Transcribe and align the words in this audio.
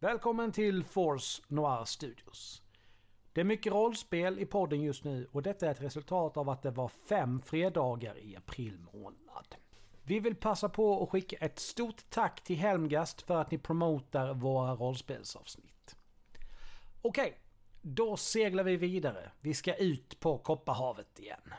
Välkommen 0.00 0.52
till 0.52 0.84
Force 0.84 1.42
Noir 1.48 1.84
Studios. 1.84 2.62
Det 3.32 3.40
är 3.40 3.44
mycket 3.44 3.72
rollspel 3.72 4.38
i 4.38 4.46
podden 4.46 4.82
just 4.82 5.04
nu 5.04 5.28
och 5.32 5.42
detta 5.42 5.66
är 5.66 5.70
ett 5.70 5.82
resultat 5.82 6.36
av 6.36 6.48
att 6.48 6.62
det 6.62 6.70
var 6.70 6.88
fem 6.88 7.42
fredagar 7.42 8.18
i 8.18 8.36
april 8.36 8.78
månad. 8.92 9.54
Vi 10.02 10.20
vill 10.20 10.34
passa 10.34 10.68
på 10.68 11.02
att 11.02 11.08
skicka 11.08 11.36
ett 11.36 11.58
stort 11.58 12.10
tack 12.10 12.44
till 12.44 12.56
Helmgast 12.56 13.22
för 13.22 13.36
att 13.40 13.50
ni 13.50 13.58
promotar 13.58 14.34
våra 14.34 14.74
rollspelsavsnitt. 14.74 15.96
Okej, 17.02 17.38
då 17.82 18.16
seglar 18.16 18.64
vi 18.64 18.76
vidare. 18.76 19.30
Vi 19.40 19.54
ska 19.54 19.74
ut 19.74 20.20
på 20.20 20.38
Kopparhavet 20.38 21.18
igen. 21.18 21.54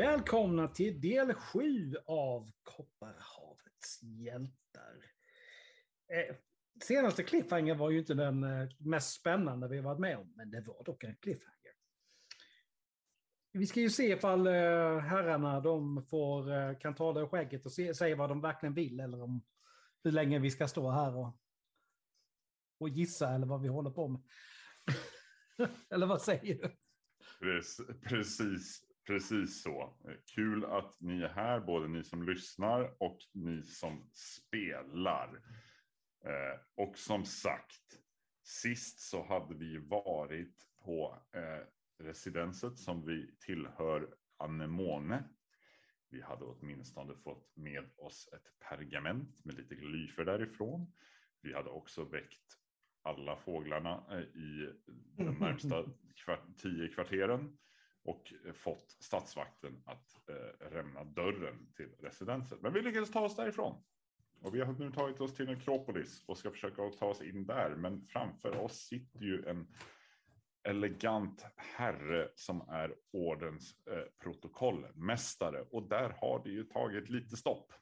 Välkomna 0.00 0.68
till 0.68 1.00
del 1.00 1.34
sju 1.34 1.94
av 2.06 2.50
Kopparhavets 2.62 4.02
hjältar. 4.02 5.04
Eh, 6.12 6.36
senaste 6.84 7.22
cliffhanger 7.22 7.74
var 7.74 7.90
ju 7.90 7.98
inte 7.98 8.14
den 8.14 8.44
eh, 8.44 8.68
mest 8.78 9.20
spännande 9.20 9.68
vi 9.68 9.80
varit 9.80 9.98
med 9.98 10.18
om, 10.18 10.32
men 10.36 10.50
det 10.50 10.60
var 10.60 10.84
dock 10.84 11.04
en 11.04 11.16
cliffhanger. 11.16 11.72
Vi 13.52 13.66
ska 13.66 13.80
ju 13.80 13.90
se 13.90 14.12
ifall 14.12 14.46
eh, 14.46 14.98
herrarna 14.98 15.60
de 15.60 16.06
får, 16.06 16.52
eh, 16.52 16.78
kan 16.78 16.94
ta 16.94 17.12
det 17.12 17.28
skägget 17.28 17.66
och 17.66 17.72
se, 17.72 17.94
säga 17.94 18.16
vad 18.16 18.28
de 18.28 18.40
verkligen 18.40 18.74
vill 18.74 19.00
eller 19.00 19.22
om 19.22 19.42
hur 20.04 20.12
länge 20.12 20.38
vi 20.38 20.50
ska 20.50 20.68
stå 20.68 20.90
här 20.90 21.16
och, 21.16 21.40
och 22.78 22.88
gissa 22.88 23.34
eller 23.34 23.46
vad 23.46 23.62
vi 23.62 23.68
håller 23.68 23.90
på 23.90 24.08
med. 24.08 24.22
eller 25.90 26.06
vad 26.06 26.22
säger 26.22 26.54
du? 26.54 26.76
Precis, 28.08 28.89
precis 29.06 29.62
så. 29.62 29.94
Kul 30.34 30.64
att 30.64 31.00
ni 31.00 31.22
är 31.22 31.28
här, 31.28 31.60
både 31.60 31.88
ni 31.88 32.04
som 32.04 32.22
lyssnar 32.22 33.02
och 33.02 33.18
ni 33.32 33.62
som 33.62 34.10
spelar. 34.12 35.40
Eh, 36.24 36.60
och 36.74 36.98
som 36.98 37.24
sagt, 37.24 37.98
sist 38.42 39.00
så 39.00 39.26
hade 39.26 39.54
vi 39.54 39.78
varit 39.78 40.66
på 40.84 41.22
eh, 41.32 41.66
residenset 42.04 42.78
som 42.78 43.06
vi 43.06 43.36
tillhör 43.40 44.14
Anemone. 44.36 45.24
Vi 46.10 46.22
hade 46.22 46.44
åtminstone 46.44 47.14
fått 47.14 47.56
med 47.56 47.90
oss 47.96 48.28
ett 48.32 48.68
pergament 48.68 49.44
med 49.44 49.54
lite 49.54 49.74
glyfer 49.74 50.24
därifrån. 50.24 50.92
Vi 51.42 51.54
hade 51.54 51.70
också 51.70 52.04
väckt 52.04 52.56
alla 53.02 53.36
fåglarna 53.36 54.04
eh, 54.10 54.20
i 54.20 54.72
de 55.16 55.34
närmsta 55.40 55.84
kvart 56.24 56.44
tio 56.56 56.88
kvarteren 56.88 57.58
och 58.04 58.32
fått 58.54 58.90
statsvakten 59.00 59.82
att 59.86 60.28
eh, 60.28 60.72
lämna 60.72 61.04
dörren 61.04 61.72
till 61.76 61.90
residenset. 61.98 62.62
Men 62.62 62.72
vi 62.72 62.82
lyckades 62.82 63.10
ta 63.10 63.20
oss 63.20 63.36
därifrån. 63.36 63.82
Och 64.42 64.54
vi 64.54 64.60
har 64.60 64.72
nu 64.72 64.90
tagit 64.92 65.20
oss 65.20 65.34
till 65.34 65.46
Nekropolis 65.46 66.24
och 66.26 66.38
ska 66.38 66.50
försöka 66.50 66.90
ta 66.90 67.06
oss 67.06 67.22
in 67.22 67.46
där. 67.46 67.76
Men 67.76 68.06
framför 68.06 68.56
oss 68.56 68.76
sitter 68.78 69.20
ju 69.20 69.44
en 69.46 69.74
elegant 70.62 71.46
herre 71.56 72.28
som 72.34 72.60
är 72.68 72.94
ordens 73.12 73.86
eh, 73.86 74.02
protokollmästare. 74.18 75.60
Och 75.70 75.88
där 75.88 76.10
har 76.20 76.44
det 76.44 76.50
ju 76.50 76.64
tagit 76.64 77.10
lite 77.10 77.36
stopp. 77.36 77.72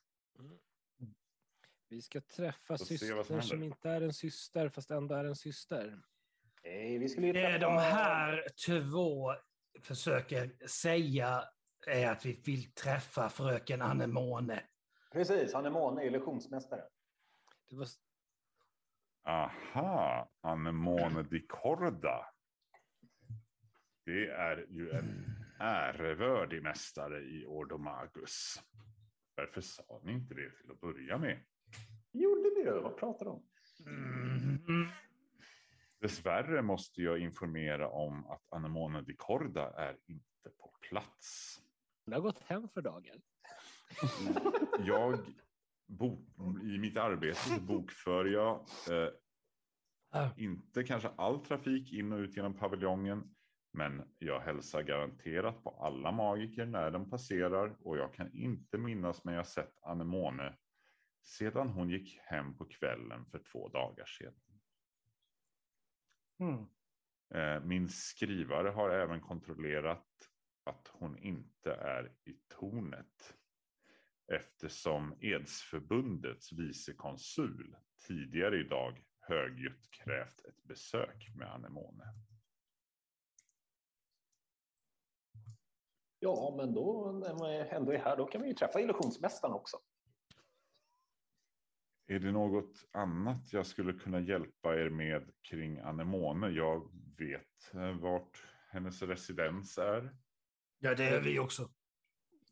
Vi 1.89 2.03
ska 2.03 2.21
träffa 2.21 2.77
vad 3.09 3.27
som 3.27 3.43
som 3.43 3.63
inte 3.63 3.91
är 3.91 4.01
en 4.01 4.15
syster 4.15 4.69
fast 4.69 4.91
ändå 4.91 5.15
är 5.15 5.25
en 5.25 5.37
syster. 5.37 6.03
Nej, 6.65 6.99
vi 6.99 7.09
skulle 7.09 7.27
Det 7.27 7.33
träffa... 7.33 7.59
de 7.59 7.73
här 7.79 8.45
två 8.67 9.35
försöker 9.83 10.67
säga 10.67 11.45
är 11.87 12.11
att 12.11 12.27
vi 12.27 12.43
vill 12.47 12.73
träffa 12.75 13.29
fröken 13.29 13.83
Anemone. 13.83 14.63
Precis, 15.13 15.55
han 15.55 15.67
är 15.67 16.03
illusionsmästare. 16.03 16.85
Det 17.71 17.77
var, 17.77 17.87
Aha, 19.25 20.31
Anemone 20.41 21.23
di 21.23 21.41
Corda. 21.41 22.27
Det 24.05 24.27
är 24.27 24.67
ju 24.71 24.91
en 24.91 25.25
ärevördig 25.61 26.63
mästare 26.63 27.21
i 27.21 27.45
Ordomagus. 27.47 28.63
Varför 29.35 29.61
sa 29.61 30.01
ni 30.05 30.13
inte 30.13 30.35
det 30.35 30.51
till 30.51 30.71
att 30.71 30.81
börja 30.81 31.19
med? 31.19 31.41
Gjorde 32.13 32.51
vi 32.57 32.63
det? 32.65 32.81
Vad 32.81 32.97
pratar 32.97 33.25
du 33.25 33.31
om? 33.31 33.47
Mm. 33.87 34.89
Dessvärre 36.01 36.63
måste 36.63 37.03
jag 37.03 37.19
informera 37.19 37.89
om 37.89 38.27
att 38.27 38.43
Anemone 38.49 39.03
di 39.03 39.15
Corda 39.17 39.71
är 39.71 39.97
inte 40.07 40.51
på 40.59 40.71
plats. 40.89 41.59
hon 42.05 42.15
har 42.15 42.21
gått 42.21 42.39
hem 42.39 42.69
för 42.69 42.83
dagen. 42.83 43.23
Jag 44.87 45.19
bok, 45.87 46.21
i 46.63 46.79
mitt 46.79 46.97
arbete 46.97 47.39
så 47.39 47.61
bokför 47.61 48.25
jag 48.25 48.55
eh, 48.91 49.11
Ah. 50.11 50.29
inte 50.37 50.85
kanske 50.85 51.09
all 51.09 51.45
trafik 51.45 51.93
in 51.93 52.13
och 52.13 52.19
ut 52.19 52.37
genom 52.37 52.55
paviljongen. 52.55 53.35
Men 53.73 54.03
jag 54.19 54.41
hälsar 54.41 54.83
garanterat 54.83 55.65
på 55.65 55.71
alla 55.71 56.13
magiker 56.13 56.67
när 56.67 56.91
de 56.91 57.11
passerar 57.11 57.77
och 57.81 57.99
jag 57.99 58.15
kan 58.15 58.33
inte 58.33 58.79
minnas 58.79 59.25
mig 59.25 59.35
jag 59.35 59.47
sett 59.47 59.79
Anemone 59.83 60.57
sedan 61.25 61.69
hon 61.69 61.91
gick 61.91 62.19
hem 62.23 62.57
på 62.57 62.65
kvällen 62.65 63.27
för 63.31 63.43
två 63.53 63.69
dagar 63.69 64.07
sedan. 64.07 64.35
Mm. 66.39 66.67
Eh, 67.35 67.65
Min 67.65 67.89
skrivare 67.89 68.69
har 68.69 68.91
även 68.91 69.21
kontrollerat 69.21 70.07
att 70.65 70.89
hon 70.89 71.19
inte 71.19 71.73
är 71.73 72.13
i 72.25 72.33
tornet. 72.49 73.35
Eftersom 74.33 75.17
Edsförbundets 75.21 76.53
vicekonsul 76.53 77.77
tidigare 78.07 78.61
idag 78.61 79.05
högljutt 79.21 79.91
krävt 79.91 80.45
ett 80.45 80.63
besök 80.63 81.29
med 81.35 81.55
Anemone. 81.55 82.05
Ja, 86.19 86.55
men 86.57 86.75
då 86.75 87.13
när 87.13 87.35
man 87.35 87.51
ändå 87.51 87.93
är 87.93 87.99
här, 87.99 88.17
då 88.17 88.27
kan 88.27 88.43
vi 88.43 88.49
ju 88.49 88.55
träffa 88.55 88.81
illusionsmästaren 88.81 89.55
också. 89.55 89.77
Är 92.11 92.19
det 92.19 92.33
något 92.33 92.85
annat 92.93 93.53
jag 93.53 93.67
skulle 93.67 93.93
kunna 93.93 94.21
hjälpa 94.21 94.77
er 94.77 94.91
med 94.91 95.31
kring 95.43 95.79
Anemone? 95.79 96.49
Jag 96.49 96.91
vet 97.19 97.75
eh, 97.75 98.01
vart 98.01 98.43
hennes 98.71 99.03
residens 99.03 99.79
är. 99.79 100.17
Ja, 100.79 100.95
det 100.95 101.05
är 101.05 101.21
vi 101.21 101.39
också. 101.39 101.71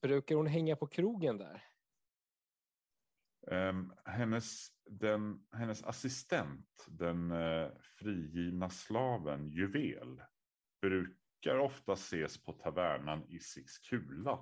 Brukar 0.03 0.35
hon 0.35 0.47
hänga 0.47 0.77
på 0.77 0.87
krogen 0.87 1.39
där? 1.39 1.65
Ehm, 3.51 3.93
hennes, 4.05 4.69
den, 4.91 5.47
hennes 5.53 5.83
assistent, 5.83 6.87
den 6.89 7.31
eh, 7.31 7.69
frigivna 7.99 8.71
slaven 8.71 9.51
Juvel, 9.51 10.23
brukar 10.81 11.59
ofta 11.59 11.93
ses 11.93 12.45
på 12.45 12.53
tavernan 12.53 13.25
Isix 13.29 13.79
Kula 13.79 14.39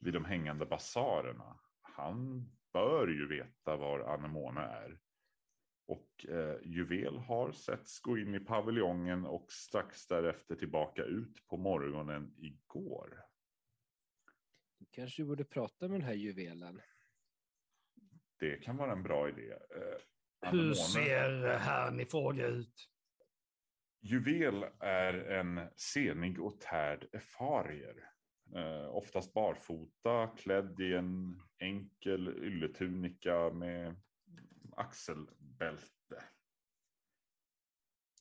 vid 0.00 0.14
de 0.14 0.24
hängande 0.24 0.66
basarerna. 0.66 1.60
Han 1.82 2.50
bör 2.72 3.08
ju 3.08 3.28
veta 3.28 3.76
var 3.76 4.00
Anemone 4.00 4.60
är. 4.60 4.98
Och 5.86 6.26
eh, 6.28 6.56
Juvel 6.64 7.18
har 7.18 7.52
setts 7.52 8.00
gå 8.00 8.18
in 8.18 8.34
i 8.34 8.40
paviljongen 8.40 9.26
och 9.26 9.52
strax 9.52 10.06
därefter 10.06 10.54
tillbaka 10.56 11.04
ut 11.04 11.46
på 11.46 11.56
morgonen 11.56 12.34
igår. 12.36 13.24
Du 14.78 14.86
kanske 14.90 15.24
borde 15.24 15.44
prata 15.44 15.88
med 15.88 16.00
den 16.00 16.06
här 16.06 16.14
juvelen. 16.14 16.80
Det 18.38 18.56
kan 18.56 18.76
vara 18.76 18.92
en 18.92 19.02
bra 19.02 19.28
idé. 19.28 19.52
Eh, 19.52 20.50
Hur 20.50 20.74
ser 20.74 21.58
herrn 21.58 22.00
i 22.00 22.06
fråga 22.06 22.46
ut? 22.46 22.88
Juvel 24.00 24.64
är 24.80 25.14
en 25.14 25.60
senig 25.76 26.40
och 26.40 26.60
tärd 26.60 27.08
efarier. 27.12 28.11
Eh, 28.54 28.86
oftast 28.86 29.32
barfota, 29.32 30.26
klädd 30.36 30.80
i 30.80 30.94
en 30.94 31.42
enkel 31.58 32.28
ylletunika 32.28 33.50
med 33.50 33.96
axelbälte. 34.76 36.24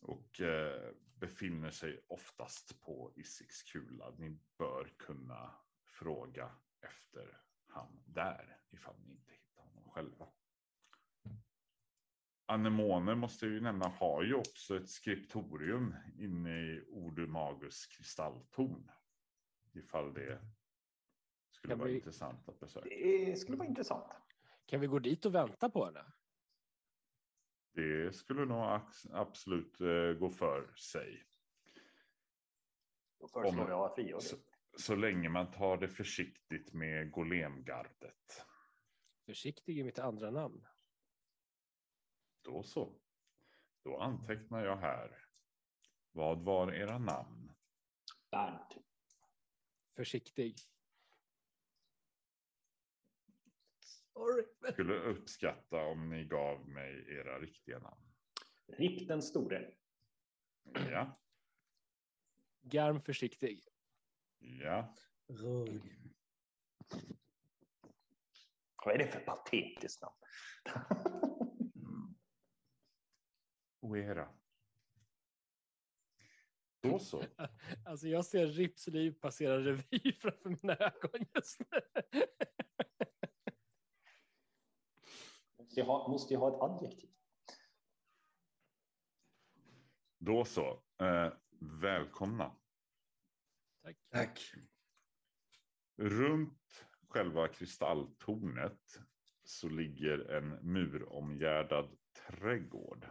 Och 0.01 0.41
eh, 0.41 0.91
befinner 1.19 1.71
sig 1.71 2.05
oftast 2.07 2.81
på 2.81 3.13
Isiks 3.15 3.63
kula. 3.63 4.11
Ni 4.17 4.39
bör 4.57 4.93
kunna 4.97 5.51
fråga 5.85 6.51
efter 6.81 7.41
han 7.67 8.03
där 8.05 8.57
ifall 8.69 8.95
ni 8.99 9.11
inte 9.11 9.31
hittar 9.31 9.61
honom 9.61 9.89
själva. 9.89 10.27
Anemoner 12.45 13.15
måste 13.15 13.45
jag 13.45 13.53
ju 13.53 13.61
nämna 13.61 13.87
har 13.87 14.23
ju 14.23 14.33
också 14.33 14.77
ett 14.77 14.89
skriptorium 14.89 15.95
inne 16.19 16.59
i 16.59 16.83
Ordumagus 16.89 17.85
kristalltorn. 17.85 18.91
Ifall 19.73 20.13
det 20.13 20.41
skulle 21.51 21.71
Kan 21.71 21.79
vara 21.79 21.89
vi- 21.89 21.95
intressant 21.95 22.49
att 22.49 22.59
besöka. 22.59 22.89
Det 22.89 23.39
skulle 23.39 23.57
vara 23.57 23.67
intressant. 23.67 24.13
Kan 24.65 24.79
vi 24.81 24.87
gå 24.87 24.99
dit 24.99 25.25
och 25.25 25.35
vänta 25.35 25.69
på 25.69 25.85
henne? 25.85 26.05
Det 27.73 28.15
skulle 28.15 28.45
nog 28.45 28.81
absolut 29.11 29.81
eh, 29.81 30.13
gå 30.19 30.29
för 30.29 30.73
sig. 30.75 31.23
Då 33.19 33.27
föreslår 33.27 33.63
Om- 33.63 33.69
jag 33.69 33.95
friår. 33.95 34.19
Så, 34.19 34.35
så 34.77 34.95
länge 34.95 35.29
man 35.29 35.51
tar 35.51 35.77
det 35.77 35.87
försiktigt 35.87 36.73
med 36.73 37.11
golemgardet. 37.11 38.45
Försiktig 39.25 39.79
är 39.79 39.83
mitt 39.83 39.99
andra 39.99 40.31
namn. 40.31 40.67
Då 42.41 42.63
så. 42.63 42.93
Då 43.83 43.97
antecknar 43.97 44.65
jag 44.65 44.77
här. 44.77 45.25
Vad 46.11 46.39
var 46.45 46.71
era 46.73 46.97
namn? 46.97 47.53
Bernt. 48.31 48.77
Försiktig. 49.95 50.55
Sorry. 54.13 54.43
Skulle 54.73 54.93
uppskatta 54.99 55.77
om 55.85 56.09
ni 56.09 56.23
gav 56.25 56.69
mig 56.69 57.05
era 57.17 57.39
riktiga 57.39 57.79
namn. 57.79 58.01
Ripp 58.67 59.07
den 59.07 59.21
store. 59.21 59.73
Ja, 60.73 61.21
Garm 62.61 63.01
försiktig. 63.01 63.63
ja. 64.39 64.95
Rugg. 65.27 65.81
Vad 68.85 68.95
är 68.95 68.97
det 68.97 69.07
för 69.07 69.19
patetiskt 69.19 70.01
namn? 70.01 70.15
Oera. 73.79 74.29
Då 76.81 76.99
så. 76.99 77.23
Alltså 77.85 78.07
jag 78.07 78.25
ser 78.25 78.47
Rips 78.47 78.87
liv 78.87 79.11
passera 79.11 79.59
revy 79.59 80.13
framför 80.19 80.49
mina 80.49 80.75
ögon 80.75 81.25
just 81.35 81.59
nu. 81.59 81.81
måste, 85.57 85.79
jag 85.79 85.85
ha, 85.85 86.07
måste 86.07 86.33
jag 86.33 86.39
ha 86.39 86.55
ett 86.55 86.61
adjektiv? 86.61 87.09
Då 90.17 90.45
så. 90.45 90.83
Eh, 91.01 91.33
välkomna. 91.59 92.55
Tack. 93.83 93.97
Tack. 94.09 94.39
Runt 95.97 96.85
själva 97.07 97.47
kristalltornet 97.47 99.01
så 99.43 99.69
ligger 99.69 100.31
en 100.31 100.49
muromgärdad 100.49 101.97
trädgård. 102.27 103.07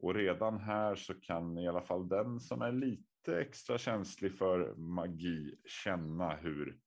Och 0.00 0.14
redan 0.14 0.58
här 0.58 0.94
så 0.94 1.14
kan 1.14 1.58
i 1.58 1.68
alla 1.68 1.82
fall 1.82 2.08
den 2.08 2.40
som 2.40 2.62
är 2.62 2.72
lite 2.72 3.40
extra 3.40 3.78
känslig 3.78 4.38
för 4.38 4.74
magi 4.74 5.56
känna 5.64 6.36
hur 6.36 6.80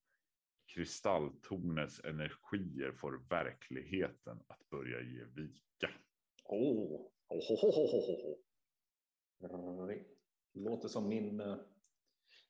kristalltornets 0.73 1.99
energier 2.03 2.91
får 2.91 3.29
verkligheten 3.29 4.39
att 4.47 4.69
börja 4.69 5.01
ge 5.01 5.23
vika. 5.25 5.89
Oh. 6.43 7.09
Oh, 7.27 7.61
ho, 7.61 7.71
ho. 7.71 8.37
Det 10.53 10.59
låter 10.59 10.87
som 10.87 11.09
min 11.09 11.39
eh, 11.39 11.57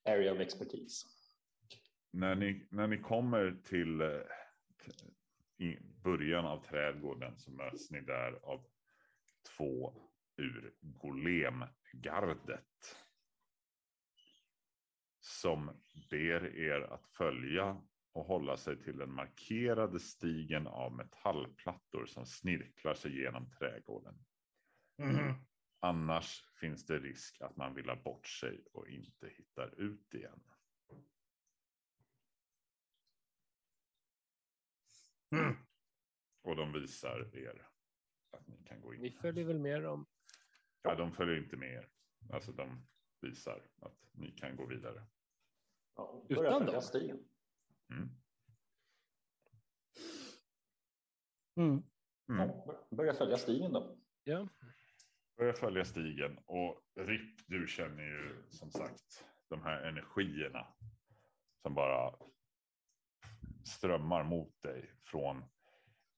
area 0.06 0.33
of 0.33 0.39
expertise. 0.39 1.07
När 2.12 2.36
ni, 2.36 2.68
när 2.71 2.88
ni 2.88 2.98
kommer 2.98 3.62
till 3.63 4.01
eh, 4.01 5.77
början 6.04 6.45
av 6.45 6.63
trädgården 6.63 7.38
så 7.38 7.51
möts 7.51 7.92
ni 7.92 8.01
där 8.01 8.31
av 8.44 8.65
två 9.57 9.94
ur 10.38 10.75
golemgardet. 10.81 13.06
Som 15.19 15.81
ber 16.09 16.56
er 16.56 16.81
att 16.81 17.07
följa 17.07 17.81
och 18.12 18.25
hålla 18.25 18.57
sig 18.57 18.83
till 18.83 18.97
den 18.97 19.12
markerade 19.12 20.00
stigen 20.00 20.68
av 20.68 20.95
metallplattor 20.95 22.06
som 22.06 22.25
snirklar 22.25 22.94
sig 22.94 23.21
genom 23.21 23.50
trädgården. 23.50 24.25
Mhm. 24.97 25.33
Annars 25.80 26.44
finns 26.59 26.86
det 26.86 27.00
risk 27.00 27.41
att 27.41 27.57
man 27.57 27.75
vill 27.75 27.89
ha 27.89 27.95
bort 27.95 28.27
sig 28.27 28.63
och 28.74 28.88
inte 28.88 29.29
hittar 29.29 29.79
ut 29.79 30.13
igen. 30.13 30.44
Mm. 35.31 35.56
Och 36.41 36.56
de 36.56 36.74
visar 36.74 37.36
er 37.36 37.68
att 38.31 38.47
ni 38.47 38.63
kan 38.63 38.81
gå 38.81 38.91
Ni 38.91 39.07
in. 39.07 39.13
följer 39.13 39.45
väl 39.45 39.59
med 39.59 39.83
dem? 39.83 40.06
Ja, 40.83 40.95
de 40.95 41.12
följer 41.12 41.38
inte 41.38 41.57
med 41.57 41.74
er. 41.74 41.89
Alltså 42.33 42.51
de 42.51 42.88
visar 43.21 43.63
att 43.81 43.97
ni 44.12 44.31
kan 44.31 44.56
gå 44.56 44.65
vidare. 44.65 45.03
Ja, 45.95 46.25
Utan 46.30 46.65
dem? 46.65 46.81
stigen. 46.81 47.19
Mm. 47.89 48.09
Mm. 51.56 51.83
Mm. 52.30 52.50
Ja, 52.50 52.88
börja 52.91 53.13
följa 53.13 53.38
stigen 53.38 53.74
då. 53.74 53.97
Ja. 54.24 54.48
Börja 55.38 55.53
följa 55.53 55.86
stigen 55.86 56.38
och 56.46 56.81
Ripp, 56.96 57.48
du 57.48 57.67
känner 57.67 58.03
ju 58.03 58.43
som 58.50 58.72
sagt 58.72 59.25
de 59.48 59.63
här 59.63 59.81
energierna 59.81 60.67
som 61.62 61.74
bara 61.75 62.15
strömmar 63.63 64.24
mot 64.24 64.62
dig 64.62 64.91
från 65.03 65.43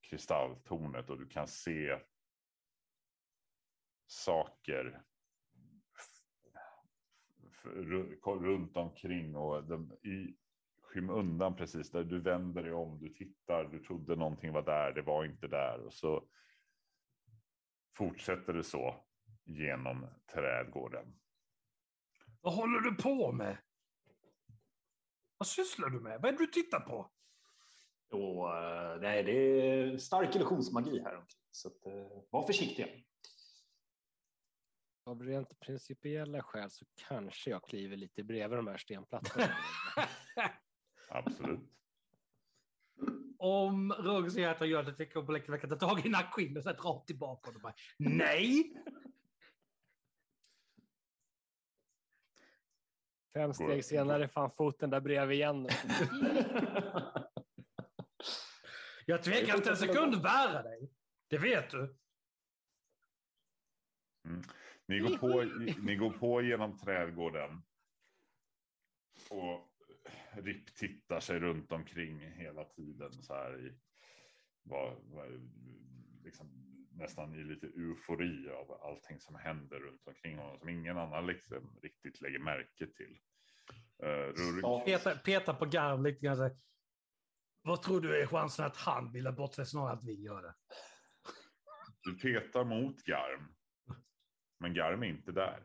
kristalltornet 0.02 1.10
och 1.10 1.18
du 1.20 1.28
kan 1.28 1.48
se 1.48 2.00
saker 4.08 5.02
runt 8.26 8.78
omkring 8.78 9.36
och 9.36 9.64
de, 9.64 9.92
i 9.92 10.36
skymundan 10.82 11.56
precis 11.56 11.92
där 11.92 12.04
du 12.04 12.22
vänder 12.22 12.64
dig 12.64 12.74
om, 12.74 13.00
du 13.00 13.10
tittar, 13.10 13.64
du 13.64 13.80
trodde 13.80 14.16
någonting 14.16 14.52
var 14.52 14.62
där, 14.62 14.92
det 14.92 15.02
var 15.02 15.26
inte 15.26 15.48
där 15.48 15.80
och 15.80 15.94
så 15.94 16.28
fortsätter 17.98 18.54
det 18.54 18.64
så 18.64 19.06
genom 19.44 20.08
trädgården. 20.34 21.20
Vad 22.42 22.54
håller 22.54 22.80
du 22.80 22.96
på 22.96 23.32
med? 23.32 23.58
Vad 25.38 25.48
sysslar 25.48 25.90
du 25.90 26.00
med? 26.00 26.22
Vad 26.22 26.26
är 26.26 26.32
det 26.32 26.46
du 26.46 26.48
tittar 26.48 26.80
på? 26.80 27.12
Och, 28.12 28.58
eh, 28.58 29.02
nej, 29.02 29.24
det 29.24 29.32
är 29.32 29.98
stark 29.98 30.36
illusionsmagi 30.36 31.00
här 31.00 31.16
omkring. 31.16 31.40
Så 31.52 31.68
att, 31.68 31.86
eh, 31.86 32.24
var 32.30 32.48
försiktiga. 32.48 32.88
Av 35.08 35.24
rent 35.24 35.60
principiella 35.60 36.42
skäl 36.42 36.72
så 36.72 36.86
kanske 37.08 37.50
jag 37.50 37.64
kliver 37.64 37.98
lite 37.98 38.24
bredvid 38.24 38.58
de 38.58 38.68
här 38.68 38.78
stenplattorna. 38.78 39.58
Absolut. 41.10 41.60
Om 43.38 43.94
Roger 43.94 44.30
säger 44.30 44.50
att 44.50 44.60
han 44.60 44.70
gör 44.70 44.84
det, 44.84 44.94
tänker 44.94 45.18
jag 45.18 45.26
på 45.26 45.32
Läckerveckan 45.32 45.70
ta 45.70 45.76
tag 45.76 46.06
i 46.06 46.10
nackskinnet 46.10 46.58
och 46.58 46.64
så 46.64 46.74
dra 46.74 47.04
tillbaka 47.08 47.52
bara 47.64 47.74
Nej! 47.98 48.74
Fem 53.34 53.54
steg 53.54 53.86
senare 53.86 54.28
fan 54.28 54.52
foten 54.52 54.90
där 54.90 55.00
bredvid 55.00 55.38
igen. 55.38 55.68
Jag 59.06 59.24
tvekar 59.24 59.56
inte 59.56 59.70
en 59.70 59.78
sekund 59.78 60.22
bära 60.24 60.64
dig. 60.64 60.92
Det 61.28 61.38
vet 61.38 61.70
du. 61.70 61.96
Ni 64.88 65.00
går, 65.00 65.18
på, 65.18 65.44
ni 65.82 65.96
går 65.96 66.10
på 66.10 66.42
genom 66.42 66.78
trädgården. 66.78 67.62
Och 69.30 69.72
Ripp 70.32 70.76
tittar 70.76 71.20
sig 71.20 71.40
runt 71.40 71.72
omkring 71.72 72.20
hela 72.20 72.64
tiden 72.64 73.14
så 73.14 73.34
här 73.34 73.68
i 73.68 73.74
var, 74.64 74.98
var, 75.04 75.40
liksom, 76.24 76.48
nästan 76.92 77.36
i 77.36 77.44
lite 77.44 77.68
eufori 77.68 78.50
av 78.50 78.72
allting 78.72 79.20
som 79.20 79.36
händer 79.36 79.80
runt 79.80 80.08
omkring 80.08 80.38
honom 80.38 80.60
som 80.60 80.70
ingen 80.70 80.98
annan 80.98 81.28
liksom 81.28 81.80
riktigt 81.82 82.22
lägger 82.22 82.40
märke 82.40 82.88
till. 82.88 83.20
Uh. 84.04 84.86
Peta, 84.86 85.16
peta 85.16 85.54
på 85.54 85.66
Garm 85.66 86.04
lite 86.04 86.26
grann. 86.26 86.40
här, 86.40 86.58
Vad 87.62 87.82
tror 87.82 88.02
du 88.02 88.22
är 88.22 88.28
chansen 88.28 88.66
att 88.66 88.78
han 88.78 89.12
vill 89.12 89.26
ha 89.26 89.34
bort 89.34 89.54
sig 89.54 89.66
snarare 89.66 89.94
att 89.94 90.04
vi 90.04 90.22
gör 90.22 90.42
det? 90.42 90.54
du 92.06 92.18
petar 92.18 92.64
mot 92.64 93.04
Garm. 93.04 93.56
Men 94.66 94.74
Garm 94.74 95.04
är 95.04 95.08
inte 95.08 95.32
där. 95.32 95.64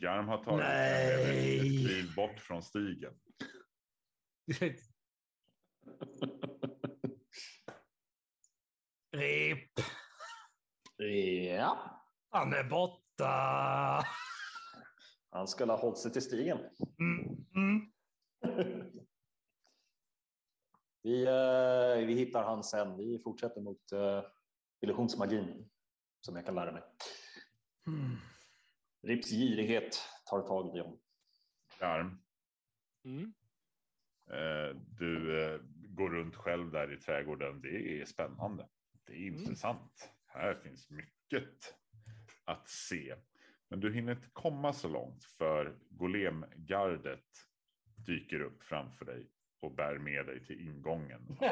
Garm 0.00 0.28
har 0.28 0.44
tagit 0.44 0.64
Nej. 0.64 1.56
ett 1.56 1.62
kliv 1.86 2.14
bort 2.14 2.40
från 2.40 2.62
stigen. 2.62 3.14
Rip, 9.16 9.70
ja, 11.56 12.00
han 12.30 12.52
är 12.52 12.64
borta. 12.64 14.04
han 15.30 15.48
skulle 15.48 15.72
ha 15.72 15.80
hållit 15.80 15.98
sig 15.98 16.12
till 16.12 16.22
stigen. 16.22 16.58
Mm, 16.98 17.46
mm. 17.54 17.92
Vi, 21.02 21.24
eh, 21.24 22.06
vi 22.06 22.14
hittar 22.14 22.44
han 22.44 22.64
sen. 22.64 22.96
Vi 22.96 23.18
fortsätter 23.24 23.60
mot 23.60 23.92
uh, 23.92 24.22
illusionsmagin 24.80 25.70
som 26.24 26.36
jag 26.36 26.44
kan 26.46 26.54
lära 26.54 26.72
mig. 26.72 26.82
Mm. 27.86 28.16
Rips 29.02 29.30
girighet 29.30 29.98
tar 30.30 30.40
tag 30.42 30.76
i 30.76 30.80
honom. 30.80 31.00
Garm, 31.80 32.20
Mm. 33.04 33.34
eh, 34.30 34.76
du 34.76 35.42
eh, 35.44 35.60
går 35.88 36.10
runt 36.10 36.36
själv 36.36 36.70
där 36.70 36.92
i 36.92 36.96
trädgården. 36.96 37.60
Det 37.60 38.00
är 38.00 38.04
spännande. 38.04 38.68
Det 39.06 39.12
är 39.12 39.28
Mm. 39.28 39.40
intressant. 39.40 40.10
Här 40.26 40.54
finns 40.54 40.90
mycket 40.90 41.74
att 42.44 42.68
se. 42.68 43.16
Men 43.68 43.80
du 43.80 43.92
hinner 43.94 44.12
inte 44.12 44.28
komma 44.32 44.72
så 44.72 44.88
långt 44.88 45.24
för 45.24 45.78
golemgardet 45.90 47.24
dyker 48.06 48.40
upp 48.40 48.62
framför 48.62 49.04
dig 49.04 49.30
och 49.60 49.74
bär 49.74 49.98
med 49.98 50.26
dig 50.26 50.44
till 50.46 50.60
ingången. 50.68 51.36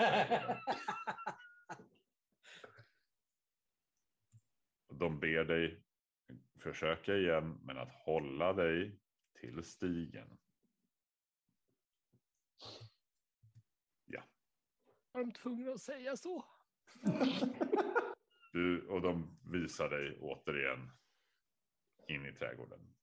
De 5.02 5.21
ber 5.21 5.44
dig 5.44 5.82
försöka 6.61 7.16
igen, 7.16 7.59
men 7.62 7.78
att 7.78 7.92
hålla 7.92 8.52
dig 8.52 9.00
till 9.40 9.62
stigen. 9.64 10.38
Var 15.12 15.25
de 15.25 15.32
tvungna 15.32 15.73
att 15.73 15.80
säga 15.80 16.16
så? 16.16 16.44
Du, 18.52 18.87
och 18.88 19.02
de 19.02 19.38
visar 19.44 19.88
dig 19.90 20.18
återigen 20.21 20.90
in 22.09 22.26
i 22.26 22.32
trädgården. 22.32 22.94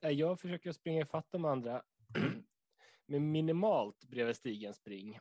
Eh, 0.00 0.10
Jag 0.10 0.40
försöker 0.40 0.72
springa 0.72 1.02
ifatt 1.02 1.30
de 1.30 1.44
andra 1.44 1.82
med 3.06 3.22
minimalt 3.22 4.04
bredvid 4.04 4.36
stigen 4.36 4.74
spring. 4.74 5.18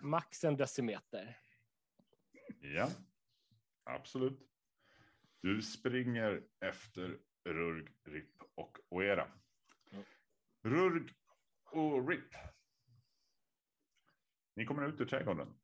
Max 0.00 0.44
en 0.44 0.56
decimeter. 0.56 1.38
Ja, 2.60 2.90
absolut. 3.88 4.50
Du 5.40 5.62
springer 5.62 6.42
efter 6.60 7.18
Rurg, 7.44 7.88
Rip 8.04 8.42
och 8.54 8.78
Oera. 8.88 9.32
Mm. 9.90 10.04
Rurg 10.62 11.14
och 11.64 12.08
Rip. 12.08 12.34
Ni 14.54 14.66
kommer 14.66 14.88
ut 14.88 15.00
ur 15.00 15.06
trädgården 15.06 15.54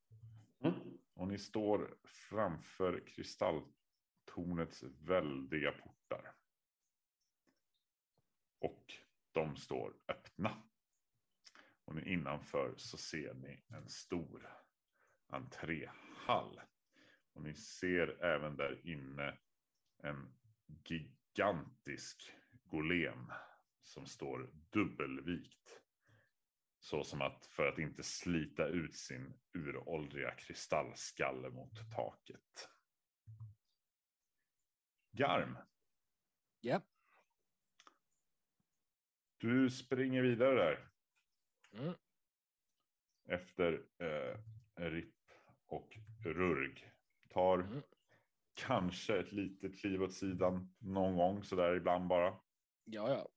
Mm. 0.61 0.99
och 1.15 1.29
ni 1.29 1.39
står 1.39 1.97
framför 2.05 3.07
kristalltornets 3.07 4.83
väldiga 4.83 5.73
portar. 5.73 6.35
Och 8.59 8.95
de 9.33 9.57
står 9.57 9.95
öppna. 10.09 10.63
Och 11.85 12.01
innanför 12.01 12.75
så 12.77 12.97
ser 12.97 13.35
ni 13.35 13.63
en 13.69 13.89
stor 13.89 14.51
entréhall. 15.27 16.61
Och 17.35 17.43
ni 17.43 17.55
ser 17.55 18.25
även 18.25 18.57
där 18.57 18.87
inne 18.87 19.39
en 20.03 20.35
gigantisk 20.85 22.33
golem 22.65 23.33
som 23.83 24.07
står 24.07 24.51
dubbelvikt. 24.71 25.81
Så 26.79 27.05
som 27.05 27.23
att 27.23 27.47
för 27.47 27.67
att 27.67 27.79
inte 27.79 28.03
slita 28.03 28.67
ut 28.67 28.97
sin 28.97 29.35
uråldriga 29.53 30.35
kristallskalle 30.35 31.51
mot 31.51 31.91
taket. 31.97 32.69
Garm, 35.13 35.59
Ja. 36.61 36.81
du 39.39 39.71
springer 39.71 40.23
vidare 40.23 40.55
där. 40.55 40.91
Mm. 41.73 41.95
efter 43.25 43.87
eh, 43.99 44.39
RIP 44.75 45.15
och 45.67 45.99
RURG. 46.25 46.94
Tar 47.35 47.59
Mm. 47.59 47.83
kanske 48.55 49.19
ett 49.21 49.33
litet 49.33 49.79
kliv 49.81 50.03
åt 50.03 50.13
sidan 50.15 50.75
någon 50.79 51.17
gång 51.17 51.45
sådär 51.45 51.75
ibland 51.75 52.09
bara. 52.09 52.37
Ja, 52.85 53.11
ja. 53.11 53.29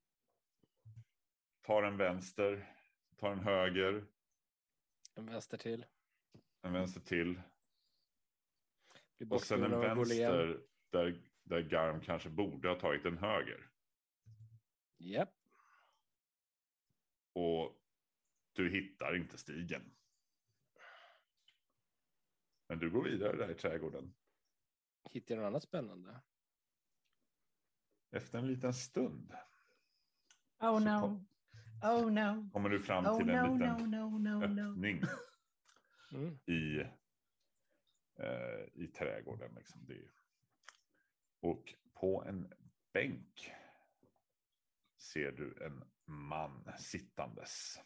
Tar 1.62 1.84
en 1.84 1.98
vänster, 1.98 2.74
tar 3.18 3.32
en 3.32 3.40
höger, 3.40 4.06
En 5.16 5.26
vänster 5.26 5.58
till. 5.58 5.86
en 6.62 6.74
vänster 6.74 7.02
till 7.02 7.42
och 9.30 9.42
sen 9.42 9.64
en 9.64 9.80
vänster 9.80 10.60
där, 10.90 11.22
där 11.44 11.62
Garm 11.62 12.02
kanske 12.02 12.30
borde 12.30 12.70
ha 12.70 12.80
tagit 12.80 13.06
en 13.06 13.18
höger. 13.18 13.70
Japp. 14.98 15.34
Och 17.34 17.82
du 18.54 18.70
hittar 18.70 19.16
inte 19.16 19.38
stigen. 19.38 19.97
Men 22.68 22.80
du 22.80 22.90
går 22.92 23.04
vidare 23.04 23.38
där 23.38 23.50
i 23.52 23.56
trädgården. 23.56 24.14
Hittar 25.12 25.36
jag 25.36 25.42
något 25.42 25.48
annat 25.48 25.64
spännande? 25.64 26.22
Efter 28.12 28.38
en 28.40 28.48
liten 28.48 28.74
stund 28.74 29.34
Oh 30.60 30.80
no. 30.84 31.00
kom- 31.02 31.28
Oh 31.84 32.12
no. 32.12 32.50
kommer 32.52 32.70
du 32.70 32.80
fram 32.80 33.06
Oh 33.06 33.18
till 33.18 33.30
en 33.30 33.46
no, 33.46 33.54
liten 33.54 33.92
no, 33.92 34.10
no, 34.10 34.40
no, 34.40 34.48
no. 34.48 34.72
öppning. 34.72 35.02
Mm. 36.14 36.40
i, 36.46 36.80
eh, 38.20 38.66
i 38.74 38.88
trädgården. 38.88 39.56
Liksom. 39.56 39.86
Det 39.86 39.94
är, 39.94 40.12
och 41.40 41.74
på 41.94 42.24
en 42.24 42.54
bänk 42.94 43.52
ser 44.98 45.32
du 45.32 45.64
en 45.66 45.84
man 46.06 46.72
sittandes. 46.80 47.82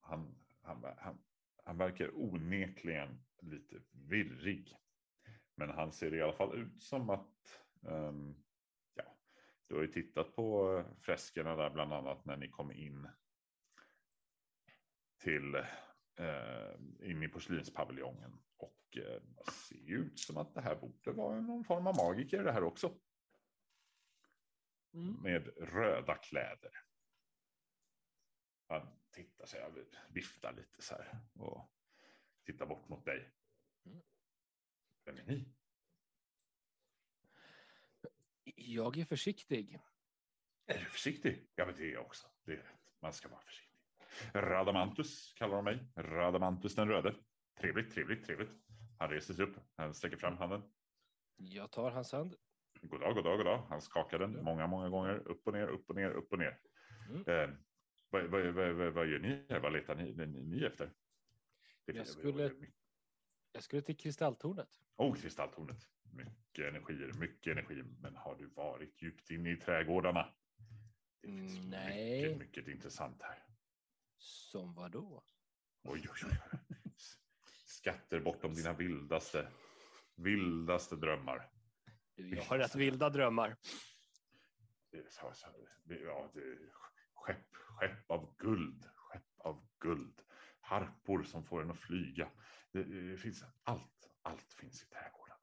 Han, 0.00 0.38
han, 0.62 0.84
han, 0.98 1.22
han 1.70 1.78
verkar 1.78 2.10
onekligen 2.14 3.24
lite 3.42 3.82
virrig. 3.92 4.76
Men 5.54 5.70
han 5.70 5.92
ser 5.92 6.14
i 6.14 6.22
alla 6.22 6.32
fall 6.32 6.58
ut 6.58 6.82
som 6.82 7.10
att 7.10 7.62
ehm, 7.88 8.34
ja, 8.94 9.16
du 9.66 9.74
har 9.74 9.82
ju 9.82 9.88
tittat 9.88 10.36
på 10.36 10.76
eh, 10.78 10.96
freskerna 11.00 11.56
där 11.56 11.70
bland 11.70 11.92
annat 11.92 12.24
när 12.24 12.36
ni 12.36 12.48
kom 12.48 12.72
in 12.72 13.08
till 15.18 15.54
eh, 16.16 17.10
in 17.10 17.22
i 17.22 17.28
porslinspaviljongen. 17.28 18.40
Och 18.56 18.96
eh, 18.96 19.22
ser 19.68 19.90
ut 19.90 20.18
som 20.18 20.36
att 20.36 20.54
det 20.54 20.60
här 20.60 20.76
borde 20.76 21.12
vara 21.12 21.40
någon 21.40 21.64
form 21.64 21.86
av 21.86 21.96
magiker 21.96 22.44
det 22.44 22.52
här 22.52 22.64
också. 22.64 22.98
Mm. 24.94 25.22
Med 25.22 25.48
röda 25.58 26.14
kläder. 26.14 26.72
Han 28.68 28.99
tittar 29.12 29.46
sig, 29.46 29.60
över, 29.60 29.84
viftar 30.08 30.52
lite 30.52 30.82
så 30.82 30.94
här 30.94 31.18
och 31.32 31.72
tittar 32.44 32.66
bort 32.66 32.88
mot 32.88 33.04
dig. 33.04 33.32
Mm. 33.84 34.00
Vem 35.04 35.18
är 35.18 35.24
ni? 35.24 35.54
Jag 38.56 38.98
är 38.98 39.04
försiktig. 39.04 39.80
Är 40.66 40.78
du 40.78 40.84
försiktig? 40.84 41.50
Ja, 41.54 41.66
men 41.66 41.74
det 41.74 41.82
är 41.82 41.92
jag 41.92 42.06
också. 42.06 42.28
Det 42.44 42.52
är 42.52 42.56
rätt. 42.56 42.92
Man 43.00 43.12
ska 43.12 43.28
vara 43.28 43.40
försiktig. 43.40 43.78
Radamantus 44.34 45.32
kallar 45.32 45.56
de 45.56 45.64
mig. 45.64 45.92
Radamantus 45.96 46.74
den 46.74 46.88
röde. 46.88 47.14
Trevligt, 47.60 47.94
trevligt, 47.94 48.26
trevligt. 48.26 48.50
Han 48.98 49.10
reser 49.10 49.34
sig 49.34 49.44
upp. 49.44 49.56
Han 49.76 49.94
sträcker 49.94 50.16
fram 50.16 50.36
handen. 50.36 50.62
Jag 51.36 51.70
tar 51.70 51.90
hans 51.90 52.12
hand. 52.12 52.34
God 52.82 53.00
dag, 53.00 53.14
god 53.14 53.24
dag, 53.24 53.36
god 53.36 53.46
dag. 53.46 53.66
Han 53.68 53.82
skakar 53.82 54.18
den 54.18 54.44
många, 54.44 54.66
många 54.66 54.88
gånger. 54.88 55.28
Upp 55.28 55.46
och 55.46 55.52
ner, 55.52 55.66
upp 55.66 55.90
och 55.90 55.96
ner, 55.96 56.10
upp 56.10 56.32
och 56.32 56.38
ner. 56.38 56.60
Mm. 57.08 57.56
Vad, 58.10 58.24
vad, 58.24 58.46
vad, 58.54 58.92
vad, 58.92 59.06
gör 59.06 59.18
ni? 59.18 59.46
Vad 59.62 59.72
letar 59.72 59.94
ni, 59.94 60.12
ni, 60.12 60.26
ni 60.26 60.64
efter? 60.64 60.92
Jag 61.84 61.96
finns- 61.96 62.10
skulle- 62.12 62.54
Jag 63.52 63.62
skulle 63.62 63.82
till 63.82 63.96
kristalltornet. 63.96 64.68
Oh, 64.96 65.16
kristalltornet. 65.16 65.88
Mycket 66.12 66.64
energier, 66.74 67.12
mycket 67.12 67.52
energi. 67.52 67.82
Men 68.00 68.16
har 68.16 68.36
du 68.36 68.46
varit 68.46 69.02
djupt 69.02 69.30
inne 69.30 69.50
i 69.50 69.56
trädgårdarna? 69.56 70.34
Det 71.20 71.26
finns 71.28 71.56
Mm, 71.58 71.70
nej. 71.70 72.22
mycket, 72.22 72.38
mycket 72.38 72.68
intressant 72.68 73.22
här. 73.22 73.44
Som 74.18 74.74
vad 74.74 74.90
då? 74.92 75.24
Oj, 75.82 76.06
oj, 76.10 76.30
oj. 76.30 76.58
Skatter 77.66 78.20
bortom 78.20 78.54
dina 78.54 78.72
vildaste, 78.72 79.48
vildaste 80.16 80.96
drömmar. 80.96 81.50
Du, 82.14 82.28
jag 82.36 82.42
har 82.42 82.58
rätt 82.58 82.74
vilda 82.74 83.10
drömmar. 83.10 83.56
Ja, 85.84 86.30
det 86.34 86.40
skepp, 87.20 87.54
skepp 87.54 88.10
av 88.10 88.34
guld, 88.36 88.88
skepp 88.94 89.38
av 89.38 89.68
guld. 89.78 90.22
Harpor 90.60 91.22
som 91.22 91.44
får 91.44 91.62
en 91.62 91.70
att 91.70 91.78
flyga. 91.78 92.30
Det, 92.72 92.84
det 92.84 93.16
finns 93.16 93.44
allt, 93.62 94.10
allt 94.22 94.52
finns 94.52 94.82
i 94.82 94.86
trädgården. 94.86 95.36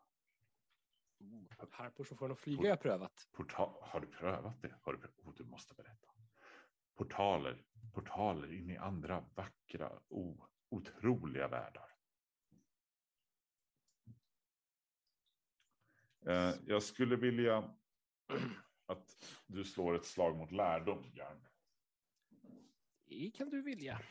Oh, 1.20 1.68
harpor 1.72 2.04
som 2.04 2.18
får 2.18 2.26
en 2.26 2.32
att 2.32 2.40
flyga 2.40 2.62
har 2.62 2.68
jag 2.68 2.82
prövat. 2.82 3.28
Portal, 3.32 3.74
har 3.82 4.00
du 4.00 4.08
prövat 4.08 4.62
det? 4.62 4.76
Har 4.82 4.94
du, 4.94 5.00
prövat? 5.00 5.20
Oh, 5.20 5.34
du 5.36 5.44
måste 5.44 5.74
berätta. 5.74 6.08
Portaler, 6.96 7.66
portaler 7.94 8.54
in 8.54 8.70
i 8.70 8.78
andra 8.78 9.26
vackra, 9.36 10.00
o, 10.08 10.48
otroliga 10.70 11.48
världar. 11.48 11.98
Eh, 16.28 16.54
jag 16.66 16.84
skulle 16.84 17.16
vilja 17.16 17.76
att 18.86 19.38
du 19.48 19.64
slår 19.64 19.96
ett 19.96 20.06
slag 20.06 20.38
mot 20.38 20.52
lärdom, 20.52 21.12
Jarn. 21.14 21.47
Det 23.10 23.32
kan 23.36 23.50
du 23.50 23.62
vilja. 23.62 24.02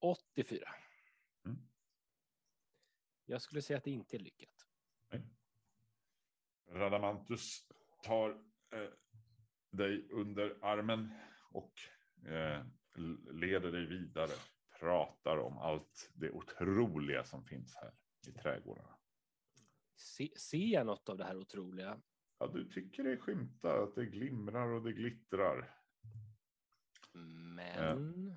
84. 0.00 0.68
Mm. 1.44 1.58
Jag 3.24 3.42
skulle 3.42 3.62
säga 3.62 3.76
att 3.76 3.84
det 3.84 3.90
inte 3.90 4.16
är 4.16 4.20
lyckat. 4.20 4.66
Radamantus 6.70 7.68
tar 8.02 8.30
eh, 8.72 8.90
dig 9.70 10.08
under 10.10 10.58
armen 10.62 11.12
och 11.50 11.72
eh, 12.26 12.64
leder 13.32 13.72
dig 13.72 13.86
vidare. 13.86 14.32
Pratar 14.80 15.38
om 15.38 15.58
allt 15.58 16.10
det 16.14 16.30
otroliga 16.30 17.24
som 17.24 17.44
finns 17.44 17.76
här 17.76 17.94
i 18.28 18.32
trädgårdarna. 18.32 18.98
Se, 19.96 20.38
ser 20.38 20.72
jag 20.72 20.86
något 20.86 21.08
av 21.08 21.16
det 21.16 21.24
här 21.24 21.36
otroliga? 21.36 22.00
Ja, 22.38 22.46
du 22.46 22.70
tycker 22.70 23.04
det 23.04 23.16
skymtar 23.16 23.82
att 23.82 23.94
det 23.94 24.06
glimrar 24.06 24.68
och 24.68 24.82
det 24.82 24.92
glittrar. 24.92 25.77
Men... 27.54 28.34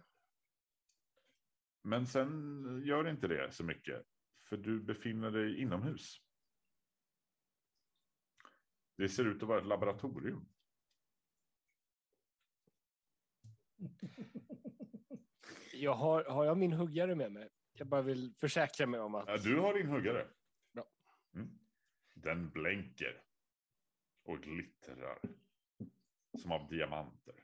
Men 1.82 2.08
sen 2.08 2.82
gör 2.86 3.10
inte 3.10 3.28
det 3.28 3.52
så 3.52 3.64
mycket. 3.64 4.06
För 4.40 4.58
du 4.58 4.80
befinner 4.80 5.32
dig 5.32 5.62
inomhus. 5.62 6.22
Det 8.98 9.10
ser 9.10 9.26
ut 9.26 9.44
att 9.44 9.50
vara 9.50 9.60
ett 9.60 9.68
laboratorium. 9.68 10.50
Jag 15.74 15.94
har, 15.94 16.24
har 16.24 16.46
jag 16.46 16.58
min 16.58 16.74
huggare 16.74 17.16
med 17.16 17.32
mig? 17.32 17.50
Jag 17.74 17.88
bara 17.88 18.02
vill 18.02 18.34
försäkra 18.38 18.88
mig 18.88 19.00
om 19.00 19.16
att... 19.16 19.28
Ja, 19.28 19.38
du 19.38 19.60
har 19.60 19.74
din 19.74 19.88
huggare. 19.88 20.28
Bra. 20.74 20.86
Mm. 21.34 21.60
Den 22.14 22.50
blänker 22.50 23.24
och 24.24 24.44
glittrar 24.44 25.20
som 26.38 26.52
av 26.52 26.68
diamanter. 26.68 27.44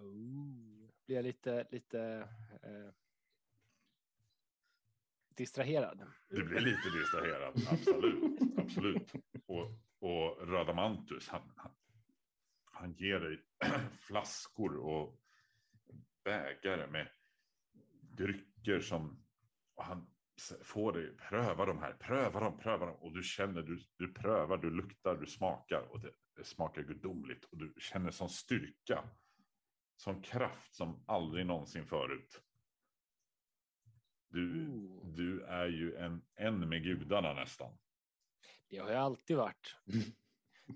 Oh. 0.00 0.90
Blir 1.06 1.16
jag 1.16 1.22
lite, 1.22 1.66
lite 1.70 2.28
eh, 2.62 2.94
distraherad? 5.36 6.06
Du 6.28 6.44
blir 6.44 6.60
lite 6.60 6.90
distraherad, 6.90 7.52
absolut. 7.70 8.58
absolut. 8.58 9.12
Och, 9.46 9.70
och 9.98 10.48
Radamantus, 10.48 11.28
han, 11.28 11.52
han, 11.56 11.72
han 12.64 12.92
ger 12.92 13.20
dig 13.20 13.42
flaskor 14.06 14.76
och 14.76 15.20
bägare 16.24 16.86
med 16.86 17.08
drycker 18.16 18.80
som 18.80 19.24
och 19.74 19.84
han 19.84 20.06
får 20.62 20.92
dig 20.92 21.16
pröva 21.16 21.66
de 21.66 21.78
här, 21.78 21.92
pröva 21.92 22.40
dem, 22.40 22.58
pröva 22.58 22.86
dem 22.86 22.96
och 22.96 23.12
du 23.12 23.22
känner, 23.22 23.62
du, 23.62 23.78
du 23.96 24.12
prövar, 24.12 24.56
du 24.56 24.70
luktar, 24.70 25.16
du 25.16 25.26
smakar 25.26 25.80
och 25.80 26.00
det, 26.00 26.10
det 26.36 26.44
smakar 26.44 26.82
gudomligt 26.82 27.44
och 27.44 27.58
du 27.58 27.74
känner 27.78 28.10
sån 28.10 28.28
styrka, 28.28 29.04
sån 29.96 30.22
kraft 30.22 30.74
som 30.74 31.04
aldrig 31.06 31.46
någonsin 31.46 31.86
förut. 31.86 32.42
Du, 34.28 34.66
Ooh. 34.68 35.06
du 35.14 35.42
är 35.44 35.66
ju 35.66 35.96
en, 35.96 36.22
en 36.34 36.68
med 36.68 36.82
gudarna 36.82 37.32
nästan. 37.34 37.78
Det 38.68 38.78
har 38.78 38.90
jag 38.90 39.02
alltid 39.02 39.36
varit. 39.36 39.76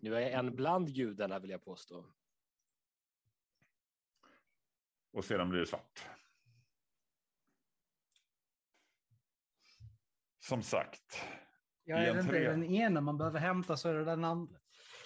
Nu 0.03 0.17
är 0.17 0.21
jag 0.21 0.33
en 0.33 0.57
bland 0.57 0.95
gudarna 0.95 1.39
vill 1.39 1.51
jag 1.51 1.65
påstå. 1.65 2.07
Och 5.13 5.25
sedan 5.25 5.49
blir 5.51 5.61
det 5.61 5.67
svart. 5.67 6.07
Som 10.39 10.63
sagt, 10.63 11.21
Ja, 11.85 11.97
är 11.97 12.01
det 12.05 12.11
inte 12.11 12.21
entré. 12.21 12.49
den 12.49 12.65
ena 12.65 13.01
man 13.01 13.19
behöver 13.19 13.41
hämta 13.41 13.77
så 13.77 13.89
är 13.89 13.95
det 13.95 14.05
den 14.05 14.25
andra. 14.25 14.59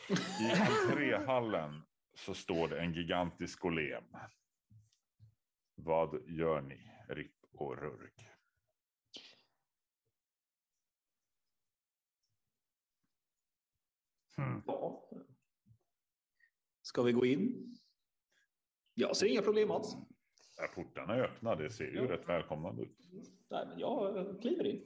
i 0.09 0.51
entréhallen 0.91 1.83
så 2.27 2.35
står 2.35 2.69
det 2.69 2.81
en 2.81 2.93
gigantisk 2.93 3.61
golem. 3.61 4.05
Vad 5.75 6.29
gör 6.29 6.61
ni, 6.61 6.91
Ripp 7.09 7.37
och 7.53 7.79
Rurg? 7.79 8.13
Ja. 14.67 15.09
Ska 16.83 17.03
vi 17.03 17.13
gå 17.13 17.27
in? 17.27 17.77
Jag 18.95 19.17
ser 19.17 19.27
inga 19.27 19.43
problem 19.43 19.71
alls. 19.71 19.97
Ja, 20.57 20.67
portarna 20.75 21.15
är 21.15 21.23
öppna, 21.23 21.55
det 21.55 21.71
ser 21.71 21.85
ju 21.85 21.95
Ja. 21.97 22.11
rätt 22.13 22.29
välkomnande 22.29 22.83
ut. 22.83 22.99
Nej, 23.51 23.67
men 23.67 23.79
jag 23.79 24.41
kliver 24.41 24.65
in. 24.67 24.85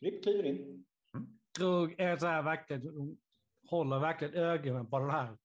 Ripp 0.00 0.22
kliver 0.22 0.44
in. 0.44 0.84
Drog 1.58 2.00
är 2.00 2.16
så 2.16 2.26
här 2.26 2.42
verkligen, 2.42 3.18
håller 3.70 3.98
verkligen 3.98 4.34
ögonen 4.34 4.90
på 4.90 4.98
den 4.98 5.10
här. 5.10 5.38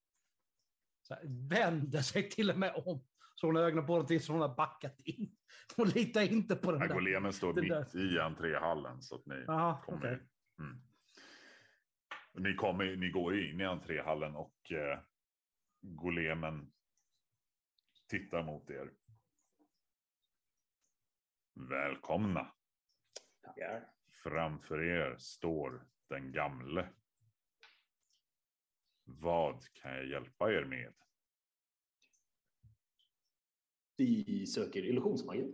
Så 1.13 1.19
här, 1.19 1.49
vänder 1.49 2.02
sig 2.02 2.30
till 2.30 2.49
och 2.49 2.58
med 2.58 2.73
om. 2.76 3.06
Så 3.36 3.47
hon 3.47 3.56
har 3.56 3.63
ögonen 3.63 3.86
på 3.86 3.91
någonting 3.93 4.19
så 4.19 4.32
hon 4.34 4.41
har 4.41 4.56
backat 4.56 4.99
in. 4.99 5.36
Hon 5.76 5.88
litar 5.89 6.21
inte 6.34 6.56
på 6.56 6.71
den 6.71 6.82
Ja, 6.82 6.88
där. 6.88 6.93
golemen 6.93 7.34
står 7.34 7.54
det 7.54 7.62
mitt 7.62 7.69
där. 7.71 7.97
i 8.15 8.19
entréhallen 8.19 9.02
så 9.02 9.15
att 9.15 9.26
ni 9.26 9.43
Jaha, 9.47 9.82
kommer. 9.84 9.97
okej. 9.97 10.28
Mm. 10.60 10.82
Ni, 12.34 12.56
kommer, 12.56 12.95
ni 12.95 13.10
går 13.10 13.36
ju 13.36 13.52
in 13.52 13.62
i 13.62 13.63
entréhallen 13.63 14.36
och 14.36 14.71
eh, 14.71 14.99
golemen 15.82 16.71
tittar 18.10 18.43
mot 18.43 18.69
er. 18.69 18.91
Välkomna. 21.69 22.52
Tackar. 23.43 23.88
Framför 24.23 24.84
er 24.84 25.15
står 25.17 25.88
den 26.10 26.32
gamle. 26.32 26.89
Vad 29.06 29.63
kan 29.73 29.91
jag 29.91 30.06
hjälpa 30.08 30.52
er 30.52 30.65
med? 30.65 30.93
Vi 34.03 34.47
söker 34.47 34.85
illusionsmagi. 34.85 35.53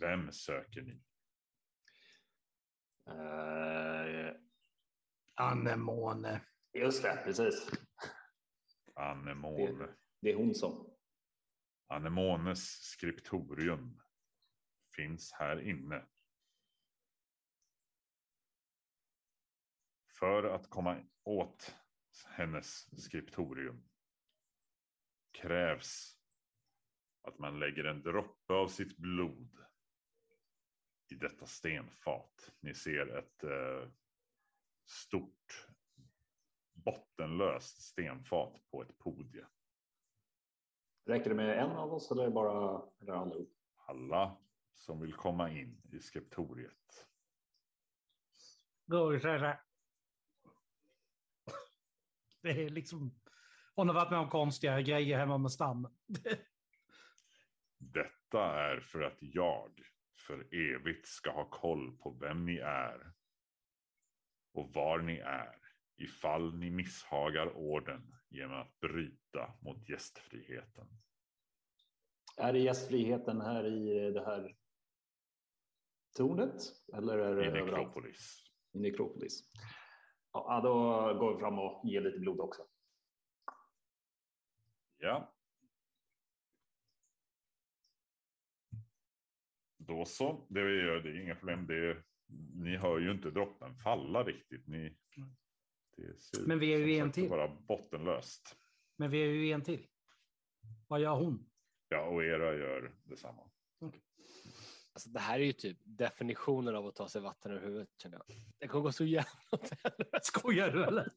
Vem 0.00 0.32
söker 0.32 0.82
ni? 0.82 0.92
Uh, 3.08 4.36
Anemone. 5.34 6.40
just 6.72 7.02
det, 7.02 7.22
precis. 7.24 7.70
Anemone. 8.94 9.96
Det 10.20 10.30
är 10.30 10.36
hon 10.36 10.54
som. 10.54 10.96
Anemones 11.86 12.64
skriptorium 12.82 14.02
finns 14.96 15.32
här 15.32 15.60
inne. 15.60 16.06
För 20.18 20.44
att 20.44 20.70
komma 20.70 21.13
åt 21.24 21.76
hennes 22.26 23.02
skriptorium 23.02 23.84
krävs 25.30 26.18
att 27.22 27.38
man 27.38 27.58
lägger 27.58 27.84
en 27.84 28.02
droppe 28.02 28.52
av 28.52 28.68
sitt 28.68 28.96
blod 28.96 29.58
i 31.08 31.14
detta 31.14 31.46
stenfat. 31.46 32.52
Ni 32.60 32.74
ser 32.74 33.16
ett 33.18 33.44
eh, 33.44 33.88
stort 34.86 35.68
bottenlöst 36.72 37.82
stenfat 37.82 38.70
på 38.70 38.82
ett 38.82 38.98
podie. 38.98 39.46
Räcker 41.06 41.30
det 41.30 41.36
med 41.36 41.58
en 41.58 41.70
av 41.70 41.94
oss 41.94 42.10
eller 42.10 42.30
bara 42.30 42.82
eller 43.00 43.12
allihop? 43.12 43.52
Alla 43.76 44.36
som 44.74 45.00
vill 45.00 45.12
komma 45.12 45.50
in 45.50 45.82
i 45.92 46.00
skriptoriet. 46.00 47.08
Roger 48.86 49.18
säger 49.18 49.38
så 49.38 49.44
här. 49.44 49.60
Det 52.44 52.50
är 52.50 52.70
liksom, 52.70 53.14
hon 53.74 53.88
har 53.88 53.94
varit 53.94 54.10
med 54.10 54.18
om 54.20 54.28
konstiga 54.28 54.80
grejer 54.80 55.18
hemma 55.18 55.38
med 55.38 55.52
stammen. 55.52 55.92
Detta 57.78 58.42
är 58.42 58.80
för 58.80 59.02
att 59.02 59.18
jag 59.20 59.70
för 60.26 60.54
evigt 60.54 61.06
ska 61.06 61.30
ha 61.30 61.50
koll 61.50 61.96
på 61.96 62.10
vem 62.10 62.44
ni 62.44 62.56
är 62.56 63.12
och 64.52 64.74
var 64.74 64.98
ni 64.98 65.16
är 65.16 65.58
ifall 65.96 66.54
ni 66.54 66.70
misshagar 66.70 67.56
orden 67.56 68.14
genom 68.30 68.60
att 68.60 68.80
bryta 68.80 69.54
mot 69.62 69.88
gästfriheten. 69.88 70.86
Är 72.36 72.52
det 72.52 72.58
gästfriheten 72.58 73.40
här 73.40 73.66
i 73.66 74.10
det 74.12 74.24
här 74.24 74.56
tornet? 76.16 76.62
Eller 76.94 77.18
är 77.18 77.34
det 77.34 77.58
I? 77.58 77.62
Nekropolis. 77.62 78.44
I 78.72 78.78
Nekropolis. 78.78 79.42
Ja, 80.34 80.60
då 80.60 80.72
går 81.18 81.34
vi 81.34 81.40
fram 81.40 81.58
och 81.58 81.84
ger 81.84 82.00
lite 82.00 82.18
blod 82.18 82.40
också. 82.40 82.62
Ja. 84.98 85.34
Då 89.78 90.04
så, 90.04 90.46
det 90.50 90.62
vi 90.64 90.82
gör, 90.82 91.00
det 91.00 91.10
är 91.10 91.22
inga 91.22 91.34
problem. 91.34 91.66
Det 91.66 91.74
är, 91.74 92.04
ni 92.54 92.76
hör 92.76 92.98
ju 92.98 93.10
inte 93.10 93.30
droppen 93.30 93.76
falla 93.76 94.22
riktigt. 94.24 94.66
Ni, 94.66 94.96
det 95.96 96.20
ser 96.20 96.46
Men 96.46 96.58
vi 96.58 96.74
är 96.74 96.78
ju 96.78 96.96
en 96.96 97.12
till. 97.12 97.28
vara 97.28 97.48
bottenlöst. 97.48 98.56
Men 98.96 99.10
vi 99.10 99.22
är 99.22 99.26
ju 99.26 99.50
en 99.52 99.62
till. 99.62 99.86
Vad 100.88 101.00
gör 101.00 101.14
hon? 101.14 101.50
Ja, 101.88 102.06
och 102.06 102.24
era 102.24 102.54
gör 102.54 102.94
detsamma. 103.04 103.50
Alltså, 104.94 105.08
det 105.08 105.20
här 105.20 105.40
är 105.40 105.44
ju 105.44 105.52
typ 105.52 105.78
definitionen 105.84 106.76
av 106.76 106.86
att 106.86 106.94
ta 106.94 107.08
sig 107.08 107.20
vatten 107.20 107.52
ur 107.52 107.60
huvudet. 107.60 107.88
Känner 108.02 108.16
jag. 108.26 108.36
Det 108.58 108.68
kommer 108.68 108.82
gå 108.84 108.92
så 108.92 109.04
jävla 109.04 109.30
åt 109.52 109.70
helvete. 109.82 110.18
Skojar 110.22 110.70
du 110.70 110.84
eller? 110.84 111.12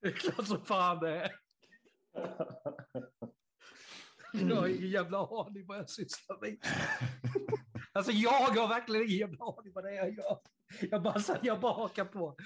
Det 0.00 0.08
är 0.08 0.12
klart 0.12 0.46
som 0.46 0.64
fan 0.64 0.98
det 1.00 1.10
är. 1.22 1.32
Jag 4.32 4.56
har 4.56 4.66
ingen 4.68 4.90
jävla 4.90 5.18
aning 5.18 5.66
vad 5.66 5.78
jag 5.78 5.90
sysslar 5.90 6.40
med. 6.40 6.58
Alltså 7.92 8.12
jag 8.12 8.30
har 8.30 8.68
verkligen 8.68 9.02
ingen 9.02 9.18
jävla 9.18 9.44
aning 9.44 9.72
vad 9.72 9.84
det 9.84 9.90
är 9.90 9.94
jag 9.94 10.14
gör. 10.14 10.38
Jag 10.90 11.02
bara, 11.02 11.20
jag 11.42 11.60
bara 11.60 11.72
hakar 11.72 12.04
på. 12.04 12.36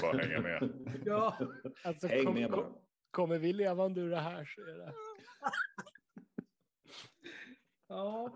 Bara 0.00 0.18
hänga 0.22 0.40
med. 0.40 0.72
Ja, 1.04 1.38
Alltså, 1.84 2.06
Häng 2.06 2.24
kom, 2.24 2.34
med 2.34 2.50
bara. 2.50 2.62
kom, 2.62 2.78
kommer 3.10 3.38
vi 3.38 3.52
levande 3.52 4.00
ur 4.00 4.10
det 4.10 4.20
här 4.20 4.44
så 4.44 4.60
är 4.60 4.78
det... 4.78 4.92
ja. 7.92 8.30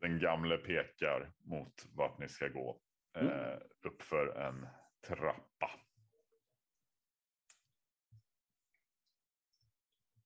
Den 0.00 0.18
gamle 0.18 0.56
pekar 0.56 1.32
mot 1.38 1.86
vart 1.94 2.18
ni 2.18 2.28
ska 2.28 2.48
gå. 2.48 2.80
Eh, 3.16 3.58
uppför 3.82 4.26
en 4.26 4.66
trappa. 5.06 5.70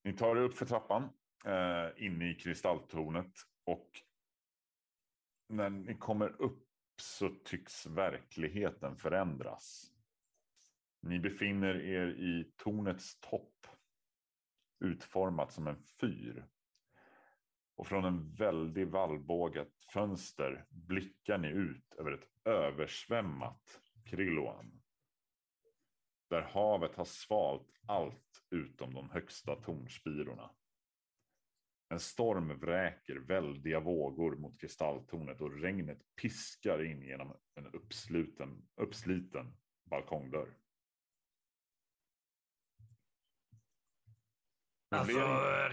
Ni 0.03 0.12
tar 0.12 0.37
er 0.37 0.40
upp 0.40 0.55
för 0.55 0.66
trappan 0.66 1.03
eh, 1.46 2.05
inne 2.07 2.31
i 2.31 2.35
kristalltornet 2.35 3.33
och 3.64 3.90
när 5.49 5.70
ni 5.70 5.94
kommer 5.94 6.42
upp 6.42 6.66
så 6.96 7.29
tycks 7.29 7.87
verkligheten 7.87 8.96
förändras. 8.96 9.92
Ni 11.01 11.18
befinner 11.18 11.75
er 11.75 12.07
i 12.07 12.53
tornets 12.57 13.20
topp, 13.20 13.66
utformat 14.81 15.53
som 15.53 15.66
en 15.66 15.83
fyr. 16.01 16.46
Och 17.77 17.87
från 17.87 18.05
en 18.05 18.35
väldig 18.35 18.89
vallbågat 18.89 19.85
fönster 19.93 20.65
blickar 20.71 21.39
ni 21.39 21.49
ut 21.49 21.95
över 21.99 22.12
ett 22.12 22.29
översvämmat 22.45 23.81
Krilloan. 24.05 24.83
Där 26.31 26.43
havet 26.43 26.95
har 26.95 27.05
svalt 27.05 27.81
allt 27.87 28.45
utom 28.51 28.95
de 28.95 29.11
högsta 29.11 29.57
tornspirorna. 29.57 30.51
En 31.89 32.01
storm 32.01 32.59
vräker 32.59 33.17
väldiga 33.17 33.81
vågor 33.81 34.37
mot 34.37 34.61
kristalltornet 34.61 35.41
och 35.41 35.61
regnet 35.61 35.99
piskar 36.23 36.85
in 36.85 37.03
genom 37.03 37.37
en 37.55 37.67
uppsluten, 37.67 38.69
uppsliten 38.77 39.57
balkongdörr. 39.85 40.57
Alltså, 44.99 45.19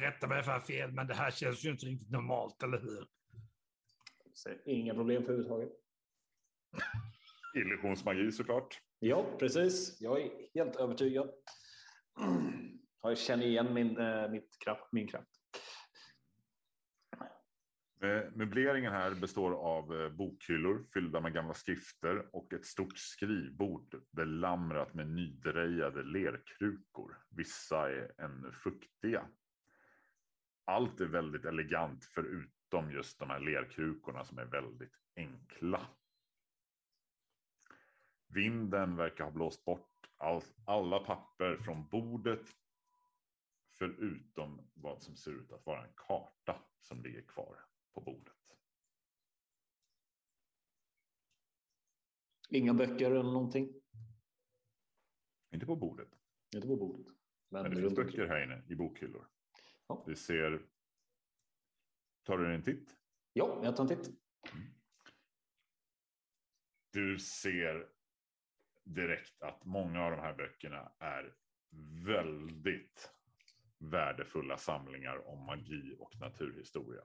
rätta 0.05 0.27
mig 0.27 0.43
för 0.43 0.59
fel, 0.59 0.91
men 0.91 1.07
det 1.07 1.13
här 1.13 1.31
känns 1.31 1.65
ju 1.65 1.69
inte 1.69 1.85
riktigt 1.85 2.11
normalt, 2.11 2.63
eller 2.63 2.79
hur? 2.79 3.07
Inga 4.65 4.93
problem 4.93 5.23
för 5.23 5.33
överhuvudtaget. 5.33 5.71
Illusionsmagi 7.55 8.31
såklart. 8.31 8.79
Ja, 8.99 9.25
precis. 9.39 10.01
Jag 10.01 10.21
är 10.21 10.31
helt 10.53 10.75
övertygad. 10.75 11.29
Jag 13.01 13.17
känner 13.17 13.45
igen 13.45 13.73
min, 13.73 13.97
eh, 13.97 14.29
mitt 14.29 14.57
kraft, 14.63 14.87
min 14.91 15.07
kraft. 15.07 15.32
Eh, 18.03 18.23
möbleringen 18.33 18.91
här 18.91 19.15
består 19.15 19.51
av 19.51 20.01
eh, 20.01 20.09
bokhyllor 20.09 20.85
fyllda 20.93 21.21
med 21.21 21.33
gamla 21.33 21.53
skrifter 21.53 22.35
och 22.35 22.53
ett 22.53 22.65
stort 22.65 22.97
skrivbord 22.97 24.01
belamrat 24.11 24.93
med 24.93 25.07
nydrejade 25.07 26.03
lerkrukor. 26.03 27.17
Vissa 27.29 27.91
är 27.91 28.11
ännu 28.17 28.51
fuktiga. 28.51 29.27
Allt 30.65 31.01
är 31.01 31.05
väldigt 31.05 31.45
elegant 31.45 32.05
förutom 32.05 32.91
just 32.91 33.19
de 33.19 33.29
här 33.29 33.39
lerkrukorna 33.39 34.25
som 34.25 34.37
är 34.37 34.45
väldigt 34.45 34.99
enkla. 35.15 35.87
Vinden 38.27 38.95
verkar 38.95 39.23
ha 39.23 39.31
blåst 39.31 39.65
bort 39.65 40.09
all, 40.17 40.41
alla 40.65 40.99
papper 40.99 41.57
från 41.57 41.87
bordet 41.87 42.49
förutom 43.77 44.69
vad 44.73 45.01
som 45.01 45.15
ser 45.15 45.31
ut 45.31 45.51
att 45.51 45.65
vara 45.65 45.83
en 45.83 45.93
karta 45.95 46.55
som 46.81 47.03
ligger 47.03 47.21
kvar 47.21 47.72
på 47.93 48.01
bordet. 48.01 48.33
Inga 52.49 52.73
böcker 52.73 53.11
eller 53.11 53.23
någonting. 53.23 53.81
Inte 55.53 55.65
på 55.65 55.75
bordet, 55.75 56.09
Inte 56.55 56.67
på 56.67 56.75
bordet. 56.75 57.07
Men, 57.49 57.63
men 57.63 57.71
det 57.71 57.81
finns 57.81 57.95
böcker 57.95 58.27
här 58.27 58.43
inne 58.43 58.63
i 58.67 58.75
bokhyllor. 58.75 59.27
Ja. 59.87 60.03
Det 60.07 60.15
ser... 60.15 60.67
Tar 62.23 62.37
du 62.37 62.55
en 62.55 62.63
titt? 62.63 62.97
Ja, 63.33 63.61
jag 63.63 63.75
tar 63.75 63.83
en 63.83 63.87
titt. 63.89 64.19
Du 66.91 67.19
ser 67.19 67.89
direkt 68.83 69.41
att 69.41 69.65
många 69.65 70.05
av 70.05 70.11
de 70.11 70.19
här 70.19 70.33
böckerna 70.33 70.91
är 70.99 71.35
väldigt 72.05 73.11
värdefulla 73.77 74.57
samlingar 74.57 75.27
om 75.27 75.45
magi 75.45 75.95
och 75.99 76.15
naturhistoria. 76.19 77.03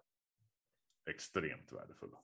Extremt 1.09 1.73
värdefulla. 1.73 2.19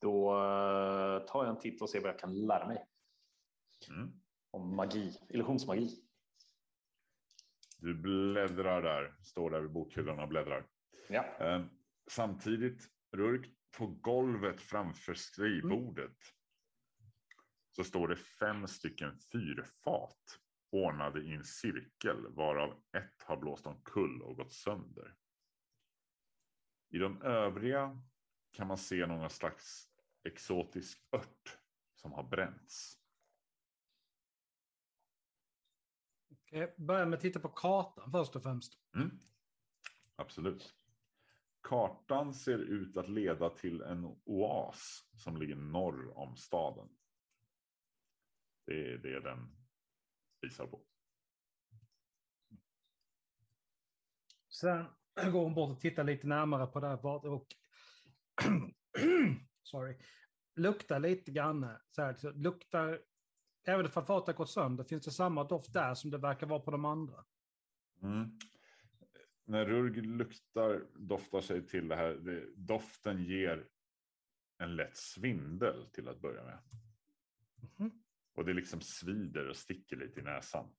Då 0.00 0.30
eh, 0.34 1.26
tar 1.26 1.44
jag 1.44 1.48
en 1.48 1.58
titt 1.60 1.82
och 1.82 1.90
ser 1.90 2.00
vad 2.00 2.08
jag 2.08 2.18
kan 2.18 2.46
lära 2.46 2.66
mig 2.66 2.86
Mm. 3.90 4.10
om 4.50 4.76
magi, 4.76 5.18
illusionsmagi. 5.28 6.04
Du 7.78 7.94
bläddrar 7.94 8.82
där, 8.82 9.14
står 9.22 9.50
där 9.50 9.60
vid 9.60 9.70
bokhyllan 9.70 10.18
och 10.18 10.28
bläddrar. 10.28 10.66
Ja. 11.08 11.24
Eh, 11.40 11.64
samtidigt, 12.10 12.88
Rurk, 13.12 13.50
på 13.78 13.86
golvet 13.86 14.60
framför 14.60 15.14
skrivbordet 15.14 16.16
så 17.76 17.84
står 17.84 18.08
det 18.08 18.16
fem 18.16 18.66
stycken 18.66 19.18
fyrfat 19.18 20.40
ordnade 20.70 21.20
i 21.20 21.34
en 21.34 21.44
cirkel 21.44 22.26
varav 22.28 22.82
ett 22.92 23.22
har 23.22 23.36
blåst 23.36 23.66
omkull 23.66 24.22
och 24.22 24.36
gått 24.36 24.52
sönder. 24.52 25.14
I 26.90 26.98
de 26.98 27.22
övriga 27.22 28.02
kan 28.50 28.66
man 28.66 28.78
se 28.78 29.06
någon 29.06 29.30
slags 29.30 29.88
exotisk 30.24 31.08
ört 31.10 31.58
som 31.94 32.12
har 32.12 32.22
bränts. 32.22 32.98
Okej, 36.30 36.74
Börja 36.78 37.06
med 37.06 37.16
att 37.16 37.20
titta 37.20 37.40
på 37.40 37.48
kartan 37.48 38.10
först 38.10 38.36
och 38.36 38.42
främst. 38.42 38.78
Mm. 38.94 39.18
Absolut. 40.16 40.74
Kartan 41.62 42.34
ser 42.34 42.58
ut 42.58 42.96
att 42.96 43.08
leda 43.08 43.50
till 43.50 43.82
en 43.82 44.04
oas 44.24 45.08
som 45.14 45.36
ligger 45.36 45.56
norr 45.56 46.18
om 46.18 46.36
staden. 46.36 46.88
Det 48.66 48.92
är 48.92 48.98
det 48.98 49.20
den 49.20 49.56
visar 50.40 50.66
på. 50.66 50.80
Sen 54.48 54.86
går 55.32 55.44
hon 55.44 55.54
bort 55.54 55.70
och 55.70 55.80
tittar 55.80 56.04
lite 56.04 56.26
närmare 56.26 56.66
på 56.66 56.80
det 56.80 56.86
här 56.86 57.26
och 57.26 57.56
sorry, 59.62 59.96
luktar 60.56 61.00
lite 61.00 61.32
grann. 61.32 61.66
Så 61.90 62.02
här, 62.02 62.14
så 62.14 62.30
luktar, 62.30 63.00
även 63.66 63.86
om 63.86 63.92
fatet 63.92 64.26
har 64.26 64.32
gått 64.32 64.50
sönder, 64.50 64.84
finns 64.84 65.04
det 65.04 65.10
samma 65.10 65.44
doft 65.44 65.72
där 65.72 65.94
som 65.94 66.10
det 66.10 66.18
verkar 66.18 66.46
vara 66.46 66.60
på 66.60 66.70
de 66.70 66.84
andra? 66.84 67.24
Mm. 68.02 68.38
När 69.44 69.66
Rurg 69.66 70.02
luktar, 70.02 70.86
doftar 70.94 71.40
sig 71.40 71.66
till 71.66 71.88
det 71.88 71.96
här, 71.96 72.14
det, 72.14 72.46
doften 72.56 73.24
ger 73.24 73.68
en 74.58 74.76
lätt 74.76 74.96
svindel 74.96 75.86
till 75.90 76.08
att 76.08 76.20
börja 76.20 76.44
med. 76.44 76.58
Mhm. 77.78 78.02
Och 78.34 78.44
det 78.44 78.52
liksom 78.52 78.80
svider 78.80 79.48
och 79.48 79.56
sticker 79.56 79.96
lite 79.96 80.20
i 80.20 80.22
näsan. 80.22 80.72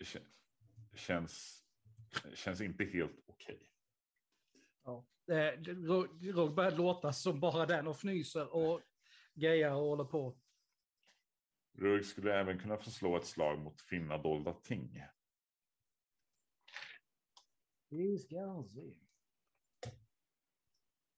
Känns, 0.94 1.64
känns 2.34 2.60
inte 2.60 2.84
helt 2.84 3.20
okej. 3.26 3.70
Ja. 4.88 5.06
Eh, 5.34 5.60
Rogg 5.62 6.36
Rogg 6.36 6.54
börjar 6.54 6.70
låta 6.70 7.12
som 7.12 7.40
bara 7.40 7.66
den 7.66 7.86
och 7.86 7.94
fnyser 7.96 8.54
och 8.54 8.82
grejar 9.34 9.72
och 9.72 9.80
håller 9.80 10.04
på. 10.04 10.38
Rurg 11.72 12.04
skulle 12.04 12.40
även 12.40 12.58
kunna 12.58 12.76
få 12.76 12.90
slå 12.90 13.16
ett 13.16 13.26
slag 13.26 13.58
mot 13.58 13.80
finna 13.80 14.18
dolda 14.18 14.52
ting. 14.52 15.02
Vi 17.88 18.18
ska 18.18 18.64
se. 18.68 18.94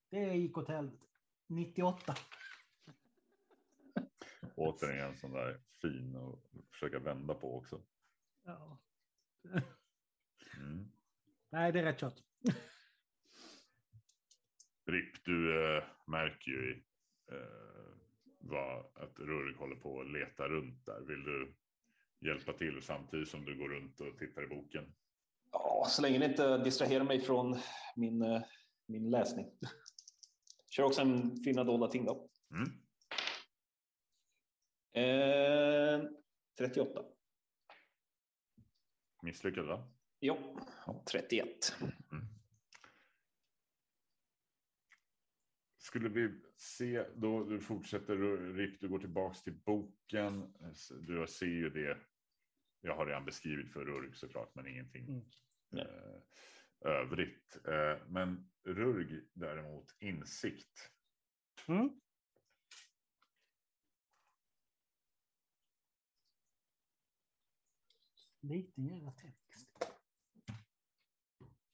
Det 0.09 0.35
gick 0.35 0.57
åt 0.57 0.67
helvete. 0.67 1.05
98. 1.47 2.15
Återigen 4.55 5.09
en 5.09 5.17
sån 5.17 5.31
där 5.31 5.61
fin 5.81 6.15
och 6.15 6.45
försöka 6.71 6.99
vända 6.99 7.33
på 7.33 7.57
också. 7.57 7.81
Ja. 8.43 8.81
Mm. 10.57 10.91
Nej, 11.49 11.71
det 11.71 11.79
är 11.79 11.83
rätt 11.83 11.99
kört. 11.99 12.21
Ripp, 14.85 15.23
du 15.25 15.67
äh, 15.77 15.83
märker 16.07 16.51
ju 16.51 16.83
äh, 17.31 17.37
vad, 18.39 18.85
att 18.95 19.19
Rurg 19.19 19.55
håller 19.55 19.75
på 19.75 20.01
att 20.01 20.11
leta 20.11 20.47
runt 20.47 20.85
där. 20.85 21.01
Vill 21.01 21.23
du 21.23 21.53
hjälpa 22.19 22.53
till 22.53 22.81
samtidigt 22.81 23.29
som 23.29 23.45
du 23.45 23.57
går 23.57 23.69
runt 23.69 24.01
och 24.01 24.17
tittar 24.17 24.43
i 24.43 24.47
boken? 24.47 24.93
ja, 25.51 25.85
så 25.89 26.01
länge 26.01 26.19
det 26.19 26.25
inte 26.25 26.57
distraherar 26.57 27.03
mig 27.03 27.21
från 27.21 27.57
min, 27.95 28.21
eh, 28.21 28.41
min 28.85 29.09
läsning. 29.09 29.45
Kör 30.69 30.83
också 30.83 31.01
en 31.01 31.35
finna 31.35 31.63
dolda 31.63 31.87
ting 31.87 32.05
då. 32.05 32.29
Mm. 32.51 32.71
38. 36.57 37.01
Misslyckad 39.21 39.65
va? 39.65 39.91
Jo, 40.19 40.59
31. 41.11 41.47
Skulle 45.91 46.09
vi 46.09 46.41
se, 46.55 47.05
då 47.15 47.43
du 47.43 47.59
fortsätter 47.59 48.15
Rick, 48.53 48.81
du 48.81 48.89
går 48.89 48.99
tillbaks 48.99 49.43
till 49.43 49.53
boken. 49.53 50.53
Du 51.07 51.27
ser 51.27 51.45
ju 51.45 51.69
det. 51.69 51.97
Jag 52.81 52.95
har 52.95 53.05
redan 53.05 53.25
beskrivit 53.25 53.73
för 53.73 53.85
Rurg 53.85 54.15
såklart, 54.15 54.55
men 54.55 54.67
ingenting 54.67 55.03
Mm. 55.71 55.87
eh, 55.87 56.21
övrigt. 56.81 57.57
Eh, 57.67 58.07
men 58.07 58.49
Rurg 58.63 59.21
däremot, 59.33 59.95
insikt. 59.99 60.91
Mm. 61.67 62.01
Lite 68.41 68.81
jävla 68.81 69.11
text. 69.11 69.67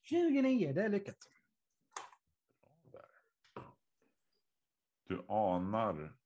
29, 0.02 0.72
det 0.72 0.82
är 0.82 0.88
lyckat. 0.88 1.16
Du 5.08 5.24
anar 5.28 6.16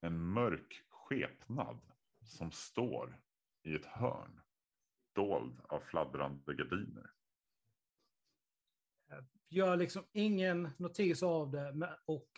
en 0.00 0.18
mörk 0.18 0.84
skepnad 0.88 1.80
som 2.24 2.50
står 2.50 3.20
i 3.62 3.74
ett 3.74 3.84
hörn. 3.84 4.40
Dold 5.14 5.60
av 5.68 5.80
fladdrande 5.80 6.54
gardiner. 6.54 7.10
Gör 9.48 9.76
liksom 9.76 10.04
ingen 10.12 10.70
notis 10.78 11.22
av 11.22 11.50
det 11.50 11.98
och 12.04 12.28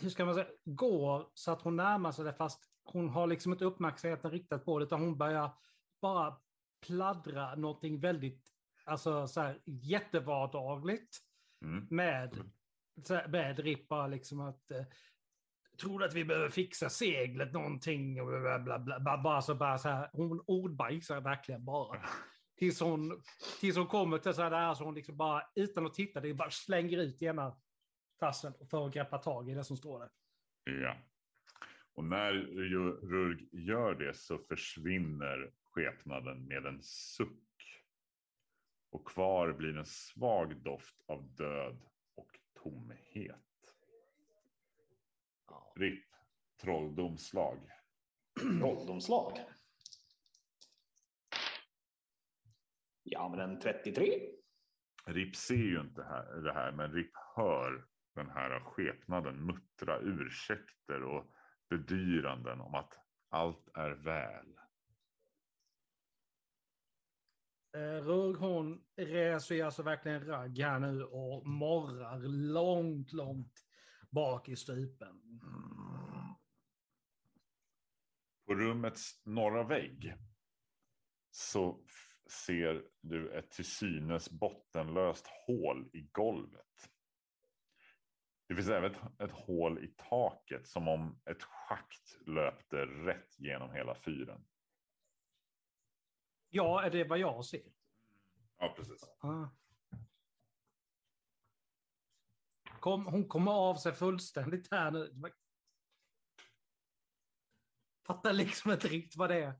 hur 0.00 0.10
ska 0.10 0.24
man 0.24 0.34
säga, 0.34 0.48
går 0.64 1.30
så 1.34 1.52
att 1.52 1.62
hon 1.62 1.76
närmar 1.76 2.12
sig 2.12 2.24
det 2.24 2.34
fast 2.34 2.70
hon 2.82 3.08
har 3.08 3.26
liksom 3.26 3.52
inte 3.52 3.64
uppmärksamheten 3.64 4.30
riktad 4.30 4.58
på 4.58 4.78
det 4.78 4.84
utan 4.84 5.00
hon 5.00 5.18
börjar 5.18 5.58
bara 6.00 6.40
pladdra 6.86 7.54
någonting 7.54 8.00
väldigt, 8.00 8.48
alltså 8.84 9.26
så 9.28 9.40
här 9.40 9.62
jättevardagligt 9.64 11.20
Mm. 11.64 11.86
med, 11.90 12.50
så 13.02 13.14
här, 13.14 13.28
med 13.28 13.58
Rippa 13.58 14.06
liksom 14.06 14.40
att 14.40 14.70
eh, 14.70 14.84
tror 15.80 15.98
du 15.98 16.04
att 16.04 16.14
vi 16.14 16.24
behöver 16.24 16.48
fixa 16.48 16.88
seglet 16.88 17.52
någonting 17.52 18.20
och 18.20 18.26
bla 18.26 18.58
bla 18.58 18.78
bla, 18.78 19.00
bla 19.00 19.18
bara 19.22 19.42
så 19.42 19.54
bara 19.54 19.78
så 19.78 19.88
här, 19.88 20.10
hon 20.12 20.44
ordbajsar 20.46 21.20
verkligen 21.20 21.64
bara. 21.64 22.02
Tills 22.58 22.80
hon, 22.80 23.22
tills 23.60 23.76
hon 23.76 23.86
kommer 23.86 24.18
till 24.18 24.34
så 24.34 24.42
här 24.42 24.50
där 24.50 24.74
så 24.74 24.84
hon 24.84 24.94
liksom 24.94 25.16
bara 25.16 25.42
utan 25.54 25.86
att 25.86 25.94
titta, 25.94 26.20
det 26.20 26.34
bara 26.34 26.50
slänger 26.50 26.98
ut 26.98 27.22
ena 27.22 27.56
tassen 28.18 28.54
för 28.70 28.86
att 28.86 28.94
greppa 28.94 29.18
tag 29.18 29.50
i 29.50 29.54
det 29.54 29.64
som 29.64 29.76
står 29.76 30.00
där. 30.00 30.10
Ja. 30.64 30.96
Och 31.94 32.04
när 32.04 32.32
Rurg 33.02 33.48
gör 33.52 33.94
det 33.94 34.14
så 34.14 34.38
försvinner 34.38 35.52
skepnaden 35.62 36.46
med 36.46 36.66
en 36.66 36.82
suck. 36.82 37.30
Och 38.90 39.08
kvar 39.08 39.52
blir 39.52 39.78
en 39.78 39.86
svag 39.86 40.62
doft 40.62 41.02
av 41.06 41.34
död 41.34 41.84
tomhet. 42.64 43.40
Ripp, 45.76 46.04
trolldomslag. 46.60 47.58
Trolldomslag. 48.60 49.38
Ja, 53.02 53.28
men 53.28 53.40
en 53.40 53.60
33. 53.60 54.20
Ripp 55.06 55.36
ser 55.36 55.54
ju 55.54 55.80
inte 55.80 56.02
här, 56.02 56.40
det 56.40 56.52
här, 56.52 56.72
men 56.72 56.92
Ripp 56.92 57.12
hör 57.36 57.86
den 58.14 58.30
här 58.30 58.60
skepnaden 58.60 59.46
muttra 59.46 59.98
ursäkter 59.98 61.02
och 61.02 61.26
bedyranden 61.68 62.60
om 62.60 62.74
att 62.74 62.98
allt 63.28 63.68
är 63.74 63.90
väl. 63.90 64.58
Eh, 67.74 68.36
hon 68.38 68.84
reser 68.96 69.64
alltså 69.64 69.82
verkligen 69.82 70.26
ragg 70.26 70.58
här 70.58 70.78
nu 70.78 71.04
och 71.04 71.46
morrar 71.46 72.18
långt, 72.52 73.12
långt 73.12 73.66
bak 74.10 74.48
i 74.48 74.56
stupen. 74.56 75.40
På 78.46 78.54
rummets 78.54 79.22
norra 79.24 79.64
vägg 79.64 80.14
så 81.30 81.84
ser 82.46 82.82
du 83.00 83.30
ett 83.30 83.50
till 83.50 83.64
synes 83.64 84.30
bottenlöst 84.30 85.26
hål 85.46 85.90
i 85.92 86.00
golvet. 86.12 86.90
Det 88.48 88.54
finns 88.54 88.68
även 88.68 88.90
ett, 88.90 89.20
ett 89.20 89.32
hål 89.32 89.84
i 89.84 89.94
taket 89.96 90.66
som 90.66 90.88
om 90.88 91.20
ett 91.24 91.42
schakt 91.42 92.18
löpte 92.26 92.76
rätt 92.86 93.38
genom 93.38 93.72
hela 93.72 93.94
fyren. 93.94 94.44
Ja, 96.56 96.82
är 96.82 96.90
det 96.90 97.04
vad 97.04 97.18
jag 97.18 97.44
ser? 97.44 97.62
Ja, 98.58 98.74
precis. 98.76 99.04
Ah. 99.20 99.48
Kom, 102.80 103.06
hon 103.06 103.28
kommer 103.28 103.52
av 103.52 103.74
sig 103.74 103.92
fullständigt 103.92 104.68
här 104.70 104.90
nu. 104.90 105.14
Fattar 108.06 108.32
liksom 108.32 108.70
inte 108.72 108.88
riktigt 108.88 109.16
vad 109.16 109.30
det 109.30 109.44
är 109.44 109.54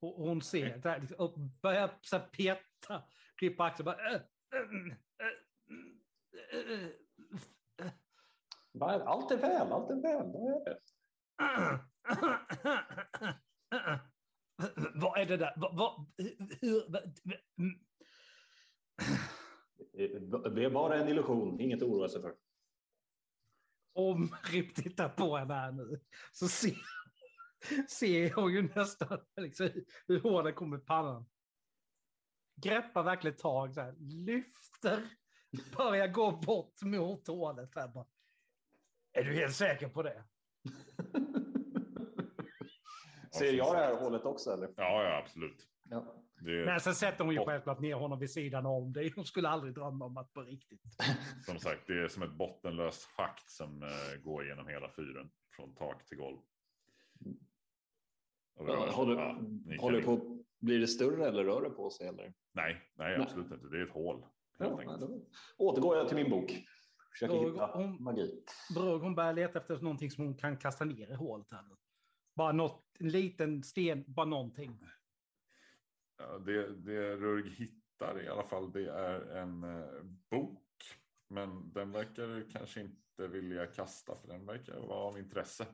och 0.00 0.20
och 0.20 0.28
hon 0.28 0.42
ser. 0.42 0.78
Där, 0.78 1.00
liksom, 1.00 1.18
och 1.18 1.38
börjar 1.38 1.98
så 2.00 2.16
här 2.16 2.26
peta, 2.26 3.02
klippa 3.36 3.64
axeln. 3.64 3.84
Bara, 3.84 4.10
äh, 4.10 4.20
äh, 4.54 4.60
äh, 6.52 6.68
äh, 6.68 7.86
äh? 8.74 9.06
Allt 9.06 9.30
är 9.30 9.36
väl, 9.36 9.72
allt 9.72 9.90
är 9.90 10.02
väl. 10.02 10.32
Vad 10.32 10.52
är 10.52 10.64
det? 10.64 10.80
Vad 14.94 15.20
är 15.20 15.26
det 15.26 15.36
där? 15.36 15.54
Vad, 15.56 15.76
vad, 15.76 16.06
hur, 16.60 16.90
vad, 16.90 17.02
mm. 17.58 17.80
Det 20.54 20.64
är 20.64 20.70
bara 20.70 20.96
en 20.96 21.08
illusion, 21.08 21.60
inget 21.60 21.82
att 21.82 21.88
oroa 21.88 22.08
sig 22.08 22.22
för. 22.22 22.34
Om 23.94 24.34
Rip 24.42 24.74
tittar 24.74 25.08
på 25.08 25.36
henne 25.36 25.54
här 25.54 25.72
nu 25.72 26.00
så 26.32 26.48
ser, 26.48 26.76
ser 27.88 28.28
jag 28.28 28.50
ju 28.50 28.62
nästan 28.74 29.18
liksom, 29.36 29.70
hur 30.06 30.20
håret 30.20 30.54
kommer 30.54 30.78
i 30.78 30.80
pannan. 30.80 31.26
Greppar 32.62 33.02
verkligen 33.02 33.36
tag 33.36 33.74
så 33.74 33.80
här, 33.80 33.94
lyfter, 33.98 35.08
börjar 35.76 36.08
gå 36.08 36.30
bort 36.30 36.82
mot 36.82 37.26
hålet. 37.26 37.74
Här, 37.74 37.88
bara. 37.88 38.06
Är 39.12 39.24
du 39.24 39.34
helt 39.34 39.56
säker 39.56 39.88
på 39.88 40.02
det? 40.02 40.24
Ser 43.34 43.52
jag 43.52 43.74
det 43.74 43.78
här 43.78 43.94
hålet 43.96 44.24
också 44.24 44.50
eller? 44.50 44.68
Ja, 44.76 45.02
ja 45.04 45.18
absolut. 45.18 45.66
Ja. 45.90 46.14
Det 46.40 46.64
Men 46.64 46.80
sen 46.80 46.94
sätter 46.94 47.24
hon 47.24 47.34
ju 47.34 47.44
självklart 47.44 47.80
ner 47.80 47.94
honom 47.94 48.18
vid 48.18 48.30
sidan 48.30 48.66
om 48.66 48.92
det. 48.92 49.14
Hon 49.16 49.24
skulle 49.24 49.48
aldrig 49.48 49.74
drömma 49.74 50.04
om 50.04 50.16
att 50.16 50.32
på 50.32 50.40
riktigt. 50.42 50.80
som 51.46 51.58
sagt, 51.58 51.86
det 51.86 51.92
är 52.02 52.08
som 52.08 52.22
ett 52.22 52.32
bottenlöst 52.32 53.04
schakt 53.16 53.50
som 53.50 53.82
eh, 53.82 54.22
går 54.22 54.46
genom 54.46 54.68
hela 54.68 54.88
fyren. 54.96 55.30
Från 55.56 55.74
tak 55.74 56.06
till 56.06 56.18
golv. 56.18 56.38
Rör. 58.60 58.86
Håller, 58.92 59.14
Ja, 59.16 59.38
håller 59.80 59.98
ju- 59.98 60.04
på, 60.04 60.42
blir 60.60 60.78
det 60.78 60.86
större 60.86 61.28
eller 61.28 61.44
rör 61.44 61.62
det 61.62 61.70
på 61.70 61.90
sig? 61.90 62.06
Eller? 62.08 62.24
Nej, 62.24 62.34
nej, 62.54 62.78
Nej. 62.94 63.20
absolut 63.20 63.52
inte. 63.52 63.66
Det 63.66 63.78
är 63.78 63.82
ett 63.86 63.90
hål. 63.92 64.24
Ja, 64.58 64.76
nej, 64.76 64.86
då 65.00 65.20
återgår 65.58 65.96
jag 65.96 66.08
till 66.08 66.16
min 66.16 66.30
bok. 66.30 66.52
Försöker 67.12 67.34
Då- 67.34 67.50
hitta 67.50 67.72
om- 67.72 68.04
magi. 68.04 68.44
Brög, 68.74 69.00
hon 69.00 69.14
börjar 69.14 69.32
leta 69.32 69.58
efter 69.58 69.78
någonting 69.78 70.10
som 70.10 70.24
hon 70.24 70.36
kan 70.36 70.56
kasta 70.56 70.84
ner 70.84 71.10
i 71.10 71.14
hålet 71.14 71.46
här. 71.50 71.64
Bara 72.34 72.52
något, 72.52 72.96
en 72.98 73.08
liten 73.08 73.62
sten, 73.62 74.04
bara 74.06 74.26
någonting. 74.26 74.78
Ja, 76.16 76.38
det, 76.38 76.74
det 76.74 77.16
Rurg 77.16 77.50
hittar 77.50 78.22
i 78.22 78.28
alla 78.28 78.44
fall, 78.44 78.72
det 78.72 78.90
är 78.90 79.36
en 79.36 79.64
eh, 79.64 80.02
bok. 80.30 80.62
Men 81.28 81.72
den 81.72 81.92
verkar 81.92 82.26
du 82.26 82.50
kanske 82.50 82.80
inte 82.80 83.28
vilja 83.28 83.66
kasta, 83.66 84.16
för 84.16 84.28
den 84.28 84.46
verkar 84.46 84.80
vara 84.80 84.98
av 84.98 85.18
intresse. 85.18 85.66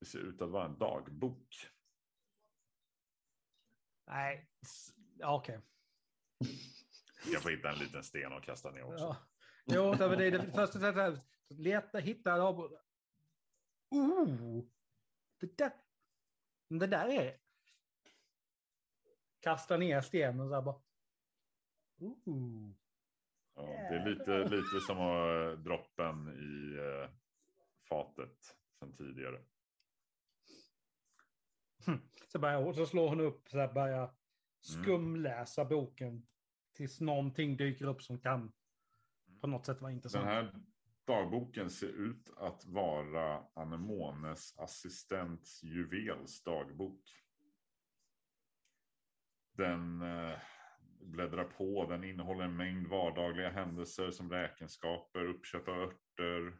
Det 0.00 0.06
ser 0.06 0.18
ut 0.18 0.42
att 0.42 0.50
vara 0.50 0.64
en 0.64 0.78
dagbok. 0.78 1.70
Nej, 4.06 4.50
ja, 5.18 5.36
okej. 5.36 5.60
Jag 7.32 7.42
får 7.42 7.50
hitta 7.50 7.72
en 7.72 7.78
liten 7.78 8.02
sten 8.02 8.32
och 8.32 8.42
kasta 8.42 8.70
ner 8.70 8.82
också. 8.82 9.04
Ja. 9.04 9.16
Jo, 9.64 9.94
det 9.94 10.08
var 10.08 10.16
det, 10.16 10.52
första 10.54 10.80
sättet. 10.80 11.24
Leta, 11.48 11.98
hitta. 11.98 12.36
då. 12.36 12.78
Oh! 13.90 14.64
Det 15.38 15.58
där, 15.58 15.72
det 16.68 16.86
där 16.86 17.08
är... 17.08 17.36
Kasta 19.40 19.76
ner 19.76 20.00
stenen 20.00 20.40
och 20.40 20.48
så 20.48 20.54
här 20.54 20.62
bara... 20.62 20.80
Oh. 21.98 22.70
Ja, 23.54 23.62
det 23.62 23.96
är 23.96 24.08
lite, 24.08 24.38
lite 24.38 24.80
som 24.86 24.98
uh, 24.98 25.58
droppen 25.58 26.28
i 26.28 26.78
eh, 26.78 27.10
fatet 27.88 28.56
sen 28.78 28.92
tidigare. 28.92 29.42
Så, 32.26 32.38
börjar, 32.38 32.72
så 32.72 32.86
slår 32.86 33.08
hon 33.08 33.20
upp, 33.20 33.48
så 33.48 33.58
här 33.58 33.72
börjar 33.72 34.14
skumläsa 34.60 35.64
boken. 35.64 36.26
Tills 36.72 37.00
någonting 37.00 37.56
dyker 37.56 37.86
upp 37.86 38.02
som 38.02 38.20
kan 38.20 38.52
på 39.40 39.46
något 39.46 39.66
sätt 39.66 39.80
vara 39.80 39.92
intressant. 39.92 40.26
Den 40.26 40.34
här 40.34 40.54
dagboken 41.06 41.70
ser 41.70 41.88
ut 41.88 42.30
att 42.36 42.64
vara 42.66 43.42
Anemones 43.54 44.58
assistents 44.58 45.62
juvels 45.62 46.42
dagbok. 46.42 47.00
Den 49.56 50.02
eh, 50.02 50.38
bläddrar 51.00 51.44
på. 51.44 51.86
Den 51.86 52.04
innehåller 52.04 52.44
en 52.44 52.56
mängd 52.56 52.86
vardagliga 52.86 53.50
händelser 53.50 54.10
som 54.10 54.30
räkenskaper, 54.30 55.24
uppköp 55.24 55.68
av 55.68 55.74
örter, 55.74 56.58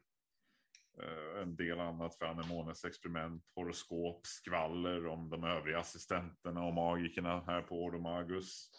eh, 1.02 1.42
en 1.42 1.56
del 1.56 1.80
annat 1.80 2.14
för 2.14 2.26
Anemones 2.26 2.84
experiment, 2.84 3.44
horoskop, 3.54 4.26
skvaller 4.26 5.06
om 5.06 5.30
de 5.30 5.44
övriga 5.44 5.78
assistenterna 5.78 6.64
och 6.64 6.74
magikerna 6.74 7.40
här 7.40 7.62
på 7.62 7.84
Ordomagus. 7.84 8.70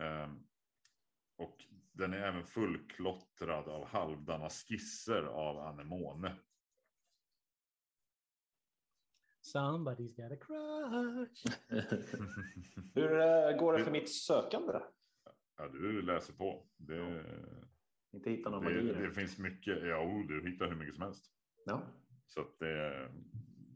Eh, 0.00 0.32
och 1.36 1.56
den 1.98 2.12
är 2.12 2.18
även 2.18 2.44
fullklottrad 2.44 3.68
av 3.68 3.84
halvdana 3.86 4.50
skisser 4.50 5.22
av 5.22 5.58
Anemone. 5.58 6.36
Somebody's 9.54 10.16
got 10.16 10.32
a 10.32 10.36
crush. 10.40 11.44
Hur 12.94 13.20
eh, 13.20 13.56
går 13.58 13.72
det 13.72 13.84
för 13.84 13.90
mitt 13.90 14.10
sökande? 14.10 14.80
Ja, 15.56 15.68
du 15.68 16.02
läser 16.02 16.32
på. 16.32 16.66
Det, 16.76 17.24
Inte 18.12 18.30
hitta 18.30 18.50
någon 18.50 18.64
det, 18.64 18.92
det 18.92 19.10
finns 19.10 19.38
mycket. 19.38 19.82
Ja, 19.82 20.04
oh, 20.04 20.26
du 20.26 20.50
hittar 20.50 20.68
hur 20.68 20.76
mycket 20.76 20.94
som 20.94 21.02
helst. 21.04 21.32
Ja. 21.64 21.82
Så 22.26 22.40
att 22.40 22.58
det, 22.58 23.08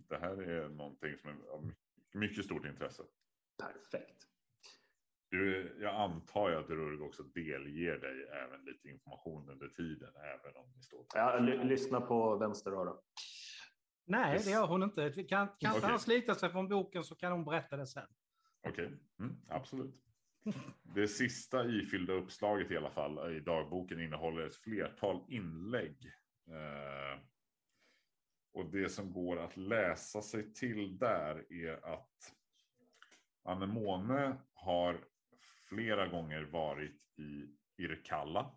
det 0.09 0.19
här 0.19 0.43
är 0.43 0.69
någonting 0.69 1.17
som 1.17 1.31
är 1.31 1.35
av 1.53 1.73
mycket 2.13 2.45
stort 2.45 2.67
intresse. 2.67 3.03
Perfekt. 3.63 4.32
Jag 5.81 5.95
antar 5.95 6.51
ju 6.51 6.57
att 6.57 6.71
Rurg 6.71 7.01
också 7.01 7.23
delger 7.23 7.99
dig 7.99 8.27
även 8.45 8.65
lite 8.65 8.89
information 8.89 9.49
under 9.51 9.69
tiden, 9.69 10.13
även 10.17 10.57
om 10.57 10.73
ni 10.75 10.83
står. 10.83 11.07
Ja, 11.15 11.39
ly- 11.39 11.65
lyssna 11.65 12.01
på 12.01 12.37
vänster 12.37 12.71
öra. 12.73 12.95
Nej, 14.07 14.41
det 14.45 14.51
gör 14.51 14.67
hon 14.67 14.83
inte. 14.83 15.11
Kan, 15.13 15.25
kan 15.25 15.47
inte 15.53 15.69
Okej. 15.71 15.91
han 15.91 15.99
slita 15.99 16.35
sig 16.35 16.51
från 16.51 16.69
boken 16.69 17.05
så 17.05 17.15
kan 17.15 17.33
hon 17.33 17.45
berätta 17.45 17.77
det 17.77 17.87
sen. 17.87 18.09
Okej, 18.69 18.87
mm, 19.21 19.37
absolut. 19.49 19.95
Det 20.83 21.09
sista 21.09 21.67
ifyllda 21.67 22.13
uppslaget 22.13 22.71
i 22.71 22.77
alla 22.77 22.91
fall 22.91 23.37
i 23.37 23.41
dagboken 23.41 24.01
innehåller 24.01 24.47
ett 24.47 24.57
flertal 24.57 25.25
inlägg. 25.29 26.07
Eh, 26.49 27.21
och 28.55 28.71
det 28.71 28.89
som 28.89 29.13
går 29.13 29.37
att 29.39 29.57
läsa 29.57 30.23
sig 30.23 30.53
till 30.55 30.99
där 30.99 31.53
är 31.53 31.95
att 31.95 32.35
Anemone 33.45 34.37
har 34.55 35.05
flera 35.73 36.09
gånger 36.09 36.43
varit 36.43 37.19
i 37.19 37.57
Irkalla. 37.77 38.51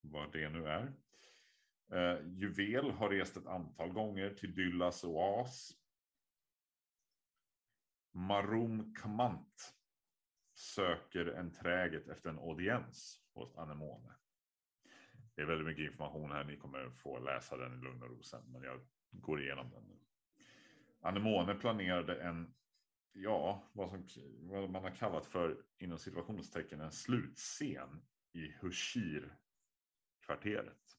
Vad 0.00 0.32
det 0.32 0.48
nu 0.48 0.66
är. 0.66 0.92
Eh, 1.92 2.26
Juvel 2.28 2.90
har 2.90 3.08
rest 3.08 3.36
ett 3.36 3.46
antal 3.46 3.92
gånger 3.92 4.34
till 4.34 4.54
Dyllas 4.54 5.04
oas. 5.04 5.72
Marum 8.12 8.94
Kamant 8.94 9.74
söker 10.54 11.26
en 11.26 11.52
träget 11.52 12.08
efter 12.08 12.30
en 12.30 12.38
audiens 12.38 13.22
hos 13.32 13.56
Anemone. 13.56 14.12
Det 15.34 15.42
är 15.42 15.46
väldigt 15.46 15.66
mycket 15.66 15.92
information 15.92 16.32
här. 16.32 16.44
Ni 16.44 16.56
kommer 16.56 16.90
få 16.90 17.18
läsa 17.18 17.56
den 17.56 17.72
i 17.74 17.84
lugn 17.84 18.02
och 18.02 18.08
ro 18.08 18.22
sen, 18.22 18.42
men 18.52 18.62
jag 18.62 18.80
går 19.10 19.42
igenom 19.42 19.70
den 19.70 19.84
nu. 19.84 19.98
Anemone 21.00 21.54
planerade 21.54 22.22
en, 22.22 22.54
ja, 23.12 23.70
vad, 23.72 23.90
som, 23.90 24.06
vad 24.48 24.70
man 24.70 24.82
har 24.82 24.96
kallat 24.96 25.26
för 25.26 25.64
inom 25.78 25.98
situationstecken 25.98 26.80
en 26.80 26.92
slutscen 26.92 28.02
i 28.32 28.48
Hushir-kvarteret. 28.60 30.96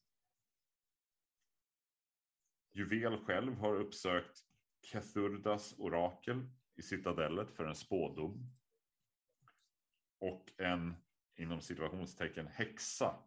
Juvel 2.73 3.17
själv 3.17 3.57
har 3.57 3.75
uppsökt 3.75 4.45
Kethurdas 4.81 5.75
orakel 5.77 6.49
i 6.75 6.81
citadellet 6.81 7.51
för 7.51 7.65
en 7.65 7.75
spådom. 7.75 8.49
Och 10.19 10.51
en 10.57 10.95
inom 11.35 11.61
situationstecken 11.61 12.47
häxa 12.47 13.23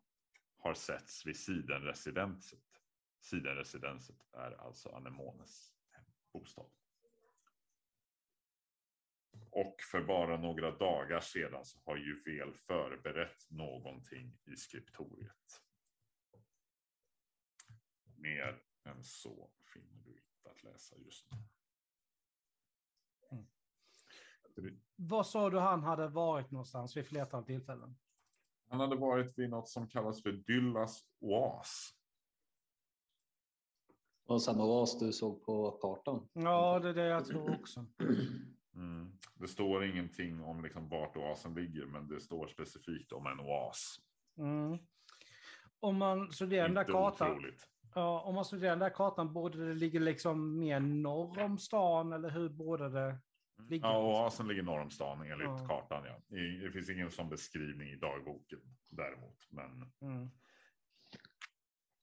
har 0.57 0.75
setts 0.75 1.27
vid 1.27 1.37
sidenresidenset. 1.37 2.83
Sidenresidenset 3.21 4.27
är 4.33 4.51
alltså 4.51 4.89
Anemones 4.89 5.75
bostad. 6.33 6.84
Och 9.51 9.77
för 9.91 10.03
bara 10.03 10.37
några 10.37 10.71
dagar 10.71 11.21
sedan 11.21 11.65
så 11.65 11.79
har 11.85 11.97
Juvel 11.97 12.55
förberett 12.55 13.51
någonting 13.51 14.39
i 14.45 14.57
skriptoriet. 14.57 15.63
Mer 18.17 18.63
än 18.85 19.05
så 19.05 19.51
finner 19.75 20.03
du 20.05 20.11
inte 20.11 20.51
att 20.51 20.63
läsa 20.63 20.97
just 20.99 21.29
nu. 21.31 21.39
Vad 24.97 25.27
sa 25.27 25.51
du 25.51 25.59
han 25.59 25.83
hade 25.83 26.09
varit 26.09 26.51
någonstans 26.51 26.97
vid 26.97 27.07
flertal 27.07 27.45
tillfällen? 27.45 27.97
Han 28.69 28.81
hade 28.81 28.97
varit 28.97 29.39
vid 29.39 29.51
något 29.51 29.69
som 29.69 29.89
kallas 29.89 30.23
för 30.23 30.33
Dyllas 30.33 31.09
oas. 31.21 31.95
Och 34.27 34.43
samma 34.43 34.67
vas 34.67 34.99
du 34.99 35.13
såg 35.13 35.45
på 35.45 35.71
kartan. 35.71 36.29
Ja, 36.33 36.79
det 36.79 36.89
är 36.89 36.95
det 36.95 37.07
jag 37.07 37.27
tror 37.27 37.61
också. 37.61 37.87
Mm. 38.75 39.13
Det 39.35 39.49
står 39.49 39.85
ingenting 39.85 40.43
om 40.43 40.63
liksom 40.63 40.89
vart 40.89 41.17
oasen 41.17 41.55
ligger, 41.55 41.87
men 41.87 42.09
det 42.09 42.21
står 42.21 42.47
specifikt 42.49 43.13
om 43.13 43.27
en 43.27 43.41
oas. 43.41 43.97
Mm. 44.39 44.79
Om 45.81 45.97
man 45.97 46.33
studerar 46.33 46.67
den 46.67 46.75
där 46.75 46.85
kartan, 46.85 47.31
otroligt. 47.33 47.69
ja, 47.95 48.21
om 48.21 48.35
man 48.35 48.45
studerar 48.45 48.71
den 48.71 48.79
där 48.79 48.91
kartan, 48.95 49.33
borde 49.33 49.67
det 49.69 49.75
ligga 49.75 50.01
liksom 50.01 50.59
mer 50.59 50.81
norr 50.81 51.39
om 51.43 51.59
stan 51.59 52.13
eller 52.13 52.31
hur 52.31 52.49
borde 52.49 52.89
det 52.89 53.19
ligga? 53.69 53.87
Ja, 53.87 53.99
oasen 54.25 54.49
ligger 54.49 54.63
norr 54.63 54.81
om 54.81 54.91
stan 54.91 55.21
enligt 55.23 55.47
Ja. 55.47 55.67
kartan. 55.69 56.05
Ja. 56.05 56.21
Det 56.63 56.71
finns 56.73 56.91
ingen 56.91 57.11
sån 57.11 57.29
beskrivning 57.29 57.89
i 57.89 57.97
dagboken 57.97 58.61
däremot. 58.89 59.39
Men, 59.51 59.93
Mm. 60.01 60.29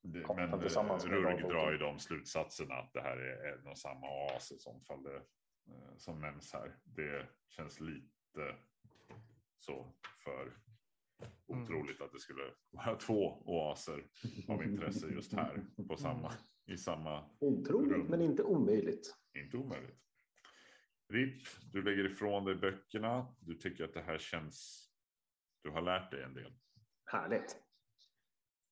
det, 0.04 0.36
men 0.36 0.60
Rurg 1.00 1.42
drar 1.50 1.72
ju 1.72 1.78
de 1.78 2.00
slutsatserna 2.00 2.76
att 2.76 2.94
det 2.94 3.02
här 3.02 3.18
är 3.18 3.58
en 3.60 3.68
och 3.68 3.78
samma 3.78 4.08
oas 4.08 4.52
i 4.52 4.58
sånt 4.60 4.88
fall 4.88 5.04
det, 5.04 5.22
som 5.98 6.22
nämns 6.22 6.54
här. 6.54 6.76
Det 6.84 7.28
känns 7.48 7.80
lite 7.80 8.56
så 9.60 9.94
för 10.24 10.54
Mm. 11.50 11.64
otroligt 11.64 12.02
att 12.02 12.12
det 12.12 12.20
skulle 12.20 12.54
vara 12.72 12.96
två 12.96 13.44
oaser 13.46 14.08
av 14.48 14.64
intresse 14.64 15.08
just 15.08 15.34
här 15.34 15.66
på 15.88 15.98
samma, 15.98 16.34
i 16.66 16.78
samma 16.78 17.30
Otroligt, 17.40 18.10
men 18.10 18.22
inte 18.22 18.44
omöjligt. 18.44 19.16
Inte 19.34 19.58
omöjligt. 19.58 19.98
RIP, 21.10 21.44
du 21.72 21.82
lägger 21.82 22.06
ifrån 22.06 22.46
dig 22.46 22.56
böckerna. 22.56 23.36
Du 23.40 23.56
tycker 23.56 23.84
att 23.84 23.94
det 23.94 24.02
här 24.02 24.18
känns... 24.18 24.88
Du 25.64 25.70
har 25.70 25.82
lärt 25.82 26.12
dig 26.12 26.24
en 26.24 26.34
del. 26.34 26.54
Härligt. 27.06 27.58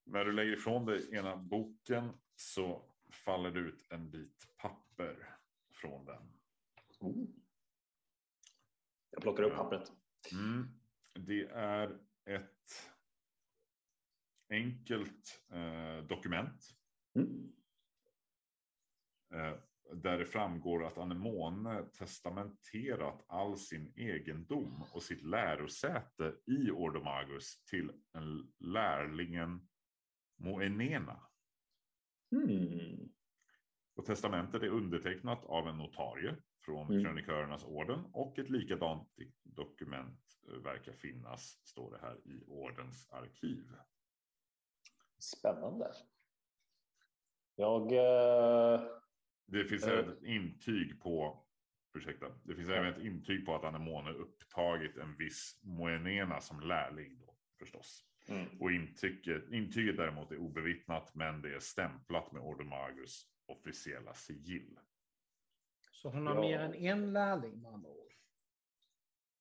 När 0.06 0.26
du 0.26 0.32
lägger 0.32 0.54
ifrån 0.54 0.86
dig 0.86 1.16
ena 1.16 1.38
boken 1.38 2.10
så 2.36 2.92
faller 3.12 3.52
det 3.52 3.60
ut 3.60 3.88
en 3.90 4.12
bit 4.12 4.56
papper 4.58 5.36
från 5.74 6.06
den. 6.06 6.39
Oh. 7.00 7.28
Jag 9.12 9.22
plockar 9.22 9.44
upp 9.44 9.56
pappret. 9.56 9.92
Mm. 10.32 10.68
Det 11.16 11.44
är 11.50 12.00
ett 12.26 12.92
enkelt 14.50 15.44
eh, 15.50 16.06
dokument 16.08 16.76
Mm. 17.16 17.54
eh, 19.34 19.60
där 19.94 20.18
det 20.18 20.26
framgår 20.26 20.86
att 20.86 20.98
Anemone 20.98 21.84
testamenterat 21.84 23.26
all 23.28 23.58
sin 23.58 23.94
egendom 23.96 24.84
och 24.94 25.04
sitt 25.04 25.24
lärosäte 25.24 26.36
i 26.46 26.72
Ordomagus 26.72 27.64
till 27.64 27.92
en 28.14 28.54
lärlingen 28.60 29.68
Moenena. 30.38 31.28
Mm. 32.32 33.10
Och 33.96 34.06
testamentet 34.06 34.64
är 34.64 34.70
undertecknat 34.70 35.46
av 35.46 35.68
en 35.68 35.78
notarie 35.78 36.36
från 36.70 36.90
Mm. 36.92 37.04
krönikörernas 37.04 37.64
orden 37.66 38.06
och 38.14 38.40
ett 38.40 38.50
likadant 38.50 39.10
dokument 39.44 40.20
eh, 40.48 40.54
verkar 40.54 40.94
finnas, 40.94 41.60
står 41.64 41.92
det 41.92 41.98
här 42.02 42.28
i 42.28 42.44
ordens 42.48 43.10
arkiv. 43.12 43.66
Spännande. 45.20 45.92
Jag... 47.56 47.92
Eh, 47.92 48.82
Det 49.46 49.66
finns 49.66 49.84
Eh. 49.84 49.94
även 49.94 50.10
ett 50.12 50.24
intyg 50.24 51.02
på, 51.02 51.46
ursäkta, 51.98 52.26
det 52.44 52.56
finns 52.56 52.70
även 52.70 52.94
ett 52.94 53.02
intyg 53.06 53.46
på 53.46 53.56
att 53.56 53.64
Anemone 53.64 54.12
upptagit 54.12 54.98
en 54.98 55.16
viss 55.18 55.60
Moenena 55.64 56.42
som 56.42 56.60
lärling 56.62 57.20
då, 57.20 57.36
förstås. 57.60 58.06
mm. 58.28 58.48
Och 58.62 58.72
intyget, 58.72 59.52
intyget 59.52 59.98
däremot 59.98 60.32
är 60.32 60.38
obevittnat, 60.38 61.16
men 61.16 61.42
det 61.42 61.56
är 61.56 61.60
stämplat 61.60 62.32
med 62.32 62.42
Ordomagus 62.42 63.26
officiella 63.46 64.14
sigill. 64.14 64.80
Så 66.02 66.10
hon 66.10 66.28
har 66.28 66.36
ja. 66.36 66.42
mer 66.42 66.60
än 66.60 66.76
en 66.76 67.14
lärling 67.14 67.62
med 67.62 67.72
andra 67.72 67.90
ord. 67.90 68.14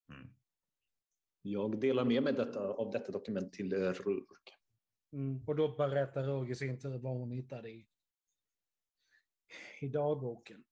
Mm. 0.08 0.28
Jag 1.42 1.80
delar 1.80 2.04
med 2.04 2.22
mig 2.22 2.32
detta, 2.32 2.60
av 2.60 2.90
detta 2.90 3.12
dokument 3.12 3.52
till 3.52 3.72
eh, 3.72 3.78
Rurk. 3.78 4.54
Mm, 5.12 5.44
och 5.46 5.56
då 5.56 5.76
berättar 5.76 6.22
Rurg 6.22 6.50
i 6.50 6.54
sin 6.54 6.80
tur 6.80 6.98
vad 6.98 7.16
hon 7.16 7.30
hittade 7.30 7.70
i, 7.70 7.88
i 9.80 9.88
dagboken. 9.88 10.64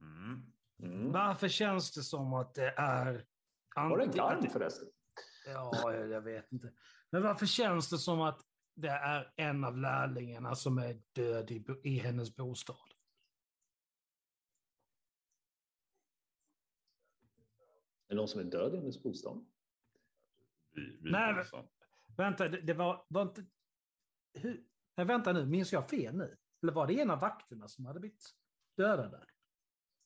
Mm. 0.00 0.52
Mm. 0.82 1.12
Varför 1.12 1.48
känns 1.48 1.92
det 1.92 2.02
som 2.02 2.34
att 2.34 2.54
det 2.54 2.74
är... 2.76 3.26
Var 3.74 3.98
det 3.98 4.04
en 4.04 4.10
garn 4.10 4.50
förresten? 4.50 4.88
Ja, 5.46 5.94
jag 5.94 6.20
vet 6.20 6.52
inte. 6.52 6.72
Men 7.10 7.22
varför 7.22 7.46
känns 7.46 7.90
det 7.90 7.98
som 7.98 8.20
att 8.20 8.53
det 8.74 8.88
är 8.88 9.32
en 9.36 9.64
av 9.64 9.78
lärlingarna 9.78 10.54
som 10.54 10.78
är 10.78 11.02
död 11.12 11.50
i, 11.50 11.64
i 11.82 11.98
hennes 11.98 12.36
bostad? 12.36 12.76
Är 18.06 18.08
det 18.08 18.14
någon 18.14 18.28
som 18.28 18.40
är 18.40 18.44
död 18.44 18.74
i 18.74 18.76
hennes 18.76 19.02
bostad? 19.02 19.46
Vi, 20.70 20.98
vi 21.02 21.10
Nej. 21.10 21.44
Vänta, 22.16 22.48
det, 22.48 22.60
det 22.60 22.74
var, 22.74 23.06
var 23.08 23.22
inte... 23.22 23.46
Hur, 24.34 24.66
nej, 24.96 25.06
vänta 25.06 25.32
nu, 25.32 25.46
minns 25.46 25.72
jag 25.72 25.90
fel 25.90 26.16
nu? 26.16 26.36
Eller 26.62 26.72
var 26.72 26.86
det 26.86 27.00
en 27.00 27.10
av 27.10 27.20
vakterna 27.20 27.68
som 27.68 27.86
hade 27.86 28.00
blivit 28.00 28.34
dödade? 28.76 29.26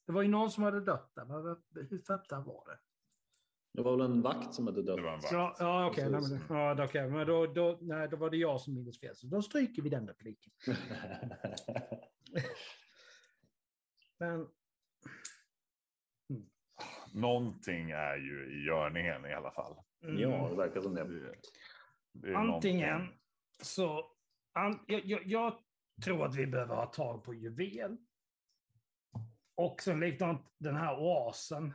Det 0.07 0.12
var 0.12 0.23
ju 0.23 0.29
någon 0.29 0.51
som 0.51 0.62
hade 0.62 0.81
dött 0.81 1.14
där. 1.14 1.25
men 1.25 1.62
Hur 1.91 1.99
fattar 1.99 2.41
var 2.41 2.66
det? 2.66 2.79
Det 3.79 3.85
var 3.85 3.97
väl 3.97 4.07
en 4.07 4.22
vakt 4.22 4.55
som 4.55 4.66
hade 4.66 4.83
dött? 4.83 5.01
Ja, 5.33 5.57
ja 5.59 5.87
okej. 5.87 6.05
nej, 6.11 6.20
Precis. 6.20 6.49
men- 6.49 6.59
ja, 6.59 6.85
okej, 6.85 7.11
men 7.11 7.26
då, 7.26 7.47
då, 7.47 7.79
nej, 7.81 8.09
då 8.09 8.16
var 8.16 8.31
det 8.31 8.37
jag 8.37 8.61
som 8.61 8.74
minns 8.74 9.01
fel. 9.01 9.16
Så 9.16 9.26
då 9.26 9.43
stryker 9.43 9.83
vi 9.83 9.89
den 9.89 10.09
repliken. 10.09 10.53
Men 14.18 14.49
Någonting 17.14 17.91
är 17.91 18.16
ju 18.16 18.61
i 18.61 18.64
görningen 18.66 19.26
i 19.26 19.35
alla 19.35 19.51
fall. 19.51 19.76
mm, 20.03 20.18
ja, 20.18 20.49
det 20.51 20.57
verkar 20.57 20.81
som 20.81 20.95
det. 20.95 21.05
Det, 21.05 21.37
det 22.12 22.35
antingen 22.37 22.97
någonting. 22.99 23.18
så... 23.62 24.12
An, 24.53 24.85
jag, 24.87 25.05
jag, 25.05 25.20
jag 25.26 25.59
tror 26.05 26.26
att 26.26 26.35
vi 26.37 26.47
behöver 26.47 26.74
ha 26.74 26.87
tag 26.87 27.24
på 27.24 27.35
juvel. 27.35 27.97
Och 29.55 29.83
sen 29.83 30.01
likadant 30.01 30.55
den 30.59 30.76
här 30.76 30.99
oasen 30.99 31.74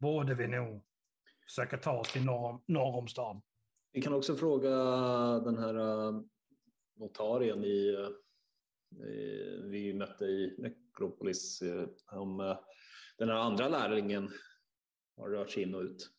borde 0.00 0.34
vi 0.34 0.48
nog 0.48 0.84
försöka 1.52 1.78
ta 1.78 1.98
oss 1.98 2.12
till 2.12 2.24
norr, 2.24 2.60
norr 2.66 2.98
om 2.98 3.08
stan. 3.08 3.42
Vi 3.92 4.02
kan 4.02 4.12
också 4.12 4.36
fråga 4.36 4.70
den 5.38 5.58
här 5.58 5.76
uh, 5.76 6.22
notarien 6.94 7.64
i, 7.64 7.96
i, 8.90 9.60
vi 9.70 9.94
mötte 9.94 10.24
i 10.24 10.56
Necropolis 10.58 11.62
uh, 11.62 11.88
om 12.06 12.56
den 13.18 13.28
här 13.28 13.36
andra 13.36 13.68
lärlingen 13.68 14.30
har 15.16 15.30
rört 15.30 15.50
sig 15.50 15.62
in 15.62 15.74
och 15.74 15.82
ut. 15.82 16.10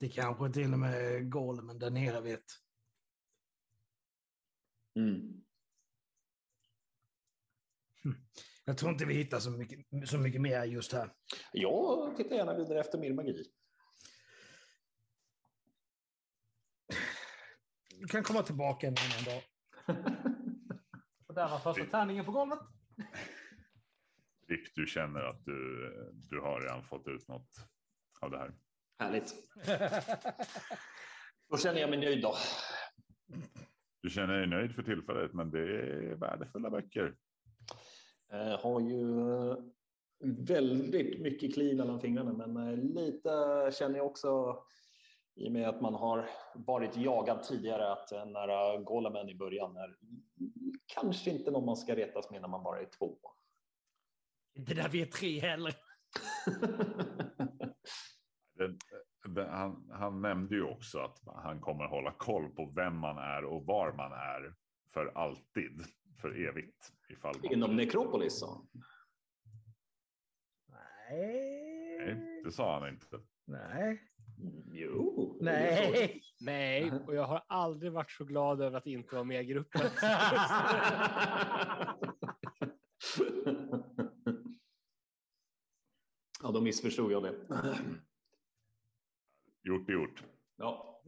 Det 0.00 0.08
kanske 0.08 0.52
till 0.52 0.72
och 0.72 0.78
med 0.78 1.30
Golemen 1.32 1.78
där 1.78 1.90
nere 1.90 2.20
vet. 2.20 2.44
Mm. 4.96 5.42
Jag 8.64 8.78
tror 8.78 8.92
inte 8.92 9.04
vi 9.04 9.14
hittar 9.14 9.38
så 9.38 9.50
mycket, 9.50 10.08
så 10.08 10.18
mycket 10.18 10.40
mer 10.40 10.64
just 10.64 10.92
här. 10.92 11.12
Jag 11.52 12.16
tittar 12.16 12.36
gärna 12.36 12.56
vidare 12.56 12.80
efter 12.80 12.98
mer 12.98 13.12
magi. 13.12 13.44
Du 17.98 18.06
kan 18.06 18.22
komma 18.22 18.42
tillbaka 18.42 18.86
en 18.86 18.94
annan 18.98 19.24
dag. 19.24 19.42
Och 21.26 21.34
där 21.34 21.48
var 21.48 21.58
första 21.58 21.84
tärningen 21.84 22.24
på 22.24 22.32
golvet. 22.32 22.58
Rick, 24.48 24.74
du 24.74 24.86
känner 24.86 25.20
att 25.20 25.44
du, 25.44 25.90
du 26.30 26.40
har 26.40 26.60
redan 26.60 26.84
fått 26.84 27.08
ut 27.08 27.28
något 27.28 27.50
av 28.20 28.30
det 28.30 28.38
här. 28.38 28.54
Härligt. 28.98 29.34
Då 31.50 31.56
känner 31.56 31.80
jag 31.80 31.90
mig 31.90 31.98
nöjd 31.98 32.22
då. 32.22 32.34
Du 34.02 34.10
känner 34.10 34.38
dig 34.38 34.46
nöjd 34.46 34.74
för 34.74 34.82
tillfället, 34.82 35.32
men 35.32 35.50
det 35.50 35.60
är 35.60 36.14
värdefulla 36.14 36.70
böcker. 36.70 37.16
Eh, 38.32 38.60
har 38.60 38.80
ju 38.80 39.06
väldigt 40.46 41.20
mycket 41.20 41.54
kliv 41.54 41.76
mellan 41.76 42.00
fingrarna, 42.00 42.32
men 42.32 42.56
eh, 42.56 42.76
lite 42.76 43.30
känner 43.78 43.96
jag 43.96 44.06
också 44.06 44.58
i 45.36 45.48
och 45.48 45.52
med 45.52 45.68
att 45.68 45.80
man 45.80 45.94
har 45.94 46.28
varit 46.54 46.96
jagad 46.96 47.42
tidigare 47.42 47.92
att 47.92 48.08
den 48.08 48.36
här 48.36 48.74
eh, 48.74 48.80
golemen 48.80 49.28
i 49.28 49.34
början 49.34 49.76
är 49.76 49.96
kanske 50.86 51.30
inte 51.30 51.50
någon 51.50 51.64
man 51.64 51.76
ska 51.76 51.94
retas 51.94 52.30
med 52.30 52.40
när 52.40 52.48
man 52.48 52.62
bara 52.62 52.80
är 52.80 52.88
två. 52.98 53.18
Inte 54.54 54.74
där 54.74 54.88
vi 54.88 55.02
är 55.02 55.06
tre 55.06 55.40
heller. 55.40 55.74
Den, 58.58 58.78
den, 59.34 59.48
han, 59.48 59.90
han 59.92 60.20
nämnde 60.20 60.54
ju 60.54 60.62
också 60.62 60.98
att 60.98 61.18
han 61.26 61.60
kommer 61.60 61.84
hålla 61.84 62.12
koll 62.12 62.50
på 62.50 62.72
vem 62.76 62.98
man 62.98 63.18
är 63.18 63.44
och 63.44 63.66
var 63.66 63.92
man 63.92 64.12
är 64.12 64.54
för 64.92 65.06
alltid, 65.06 65.82
för 66.20 66.48
evigt. 66.48 66.92
Ifall 67.08 67.34
man... 67.42 67.52
Inom 67.52 67.76
Necropolis 67.76 68.38
så. 68.38 68.66
Nej. 70.68 71.98
Nej, 71.98 72.42
det 72.44 72.52
sa 72.52 72.80
han 72.80 72.88
inte. 72.88 73.20
Nej. 73.44 74.02
Jo. 74.72 75.36
Nej. 75.40 76.22
Nej, 76.40 76.92
och 77.06 77.14
jag 77.14 77.24
har 77.26 77.44
aldrig 77.46 77.92
varit 77.92 78.10
så 78.10 78.24
glad 78.24 78.60
över 78.60 78.78
att 78.78 78.86
inte 78.86 79.14
vara 79.14 79.24
med 79.24 79.42
i 79.42 79.46
gruppen. 79.46 79.82
ja, 86.42 86.50
då 86.52 86.60
missförstod 86.60 87.12
jag 87.12 87.22
det. 87.22 87.34
Gjort 89.62 89.88
är 89.88 89.92
gjort. 89.92 90.24
Ja. 90.56 91.02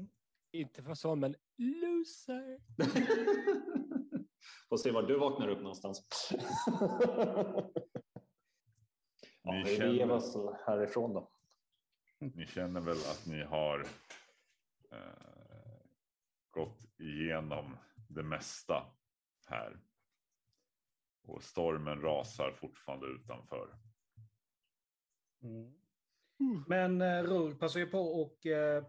inte 0.53 0.83
för 0.83 0.95
sån, 0.95 1.21
men 1.21 1.35
loser. 1.57 2.59
Får 4.69 4.77
se 4.77 4.91
var 4.91 5.03
du 5.03 5.19
vaknar 5.19 5.49
upp 5.49 5.59
någonstans. 5.59 6.09
ja, 9.43 9.63
vi 9.65 9.77
känner- 9.77 9.93
ger 9.93 10.11
oss 10.11 10.37
härifrån 10.67 11.15
då. 11.15 11.31
Ni 12.19 12.47
känner 12.47 12.81
väl 12.81 12.97
att 12.97 13.27
ni 13.27 13.43
har 13.43 13.87
eh, 14.91 15.81
gått 16.51 17.01
igenom 17.01 17.77
det 18.09 18.23
mesta 18.23 18.87
här. 19.47 19.81
Och 21.23 21.43
stormen 21.43 22.01
rasar 22.01 22.53
fortfarande 22.53 23.07
utanför. 23.07 23.79
Mm. 25.43 25.75
Men 26.67 27.01
eh, 27.01 27.23
Rur 27.23 27.55
passar 27.55 27.81
ju 27.81 27.87
på 27.87 28.23
och 28.23 28.47
eh, 28.47 28.85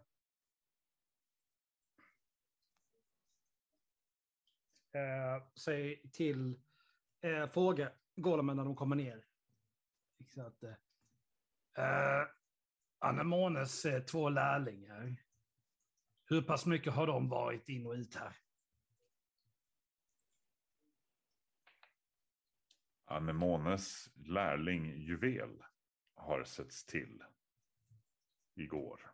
eh, 4.91 5.43
säg 5.55 6.11
till, 6.11 6.61
eh, 7.21 7.49
fråga 7.49 7.91
Golemen 8.15 8.57
när 8.57 8.63
de 8.63 8.75
kommer 8.75 8.95
ner. 8.95 9.25
Så 10.25 10.41
att, 10.41 10.63
eh, 10.63 10.73
eh 11.85 12.38
Anemones 12.99 13.85
uh, 13.85 13.99
två 13.99 14.29
lärlingar. 14.29 15.15
Hur 16.25 16.41
pass 16.41 16.65
mycket 16.65 16.93
har 16.93 17.07
de 17.07 17.29
varit 17.29 17.69
in 17.69 17.85
och 17.85 17.93
ut 17.93 18.15
här? 18.15 18.35
Anemones 23.05 24.09
lärling 24.15 24.85
Juvel 24.85 25.63
har 26.13 26.43
setts 26.43 26.85
till 26.85 27.23
igår. 28.55 29.11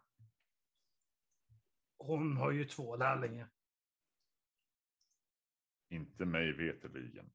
Hon 1.97 2.37
har 2.37 2.51
ju 2.51 2.65
två 2.65 2.95
lärlingar. 2.95 3.49
Inte 5.89 6.25
mig 6.25 6.53
veterligen. 6.53 7.31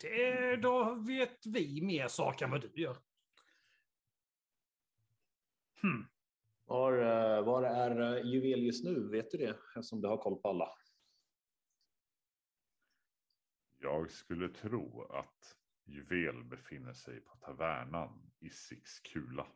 Det, 0.00 0.56
då 0.56 0.94
vet 0.94 1.46
vi 1.46 1.80
mer 1.82 2.08
saker 2.08 2.44
än 2.44 2.50
vad 2.50 2.60
du 2.60 2.82
gör. 2.82 2.96
Hmm. 5.84 6.06
Var, 6.64 6.92
eh, 6.92 7.44
var 7.44 7.62
är 7.62 8.16
eh, 8.16 8.26
Juvel 8.26 8.62
just 8.62 8.84
nu? 8.84 9.08
Vet 9.08 9.30
du 9.30 9.38
det? 9.38 9.58
Eftersom 9.76 10.00
du 10.00 10.08
har 10.08 10.16
koll 10.16 10.40
på 10.40 10.48
alla. 10.48 10.68
Jag 13.80 14.10
skulle 14.10 14.48
tro 14.48 15.02
att 15.02 15.56
Juvel 15.84 16.44
befinner 16.44 16.92
sig 16.92 17.20
på 17.20 17.36
tavernan 17.36 18.32
i 18.40 18.50
Sixkula. 18.50 19.46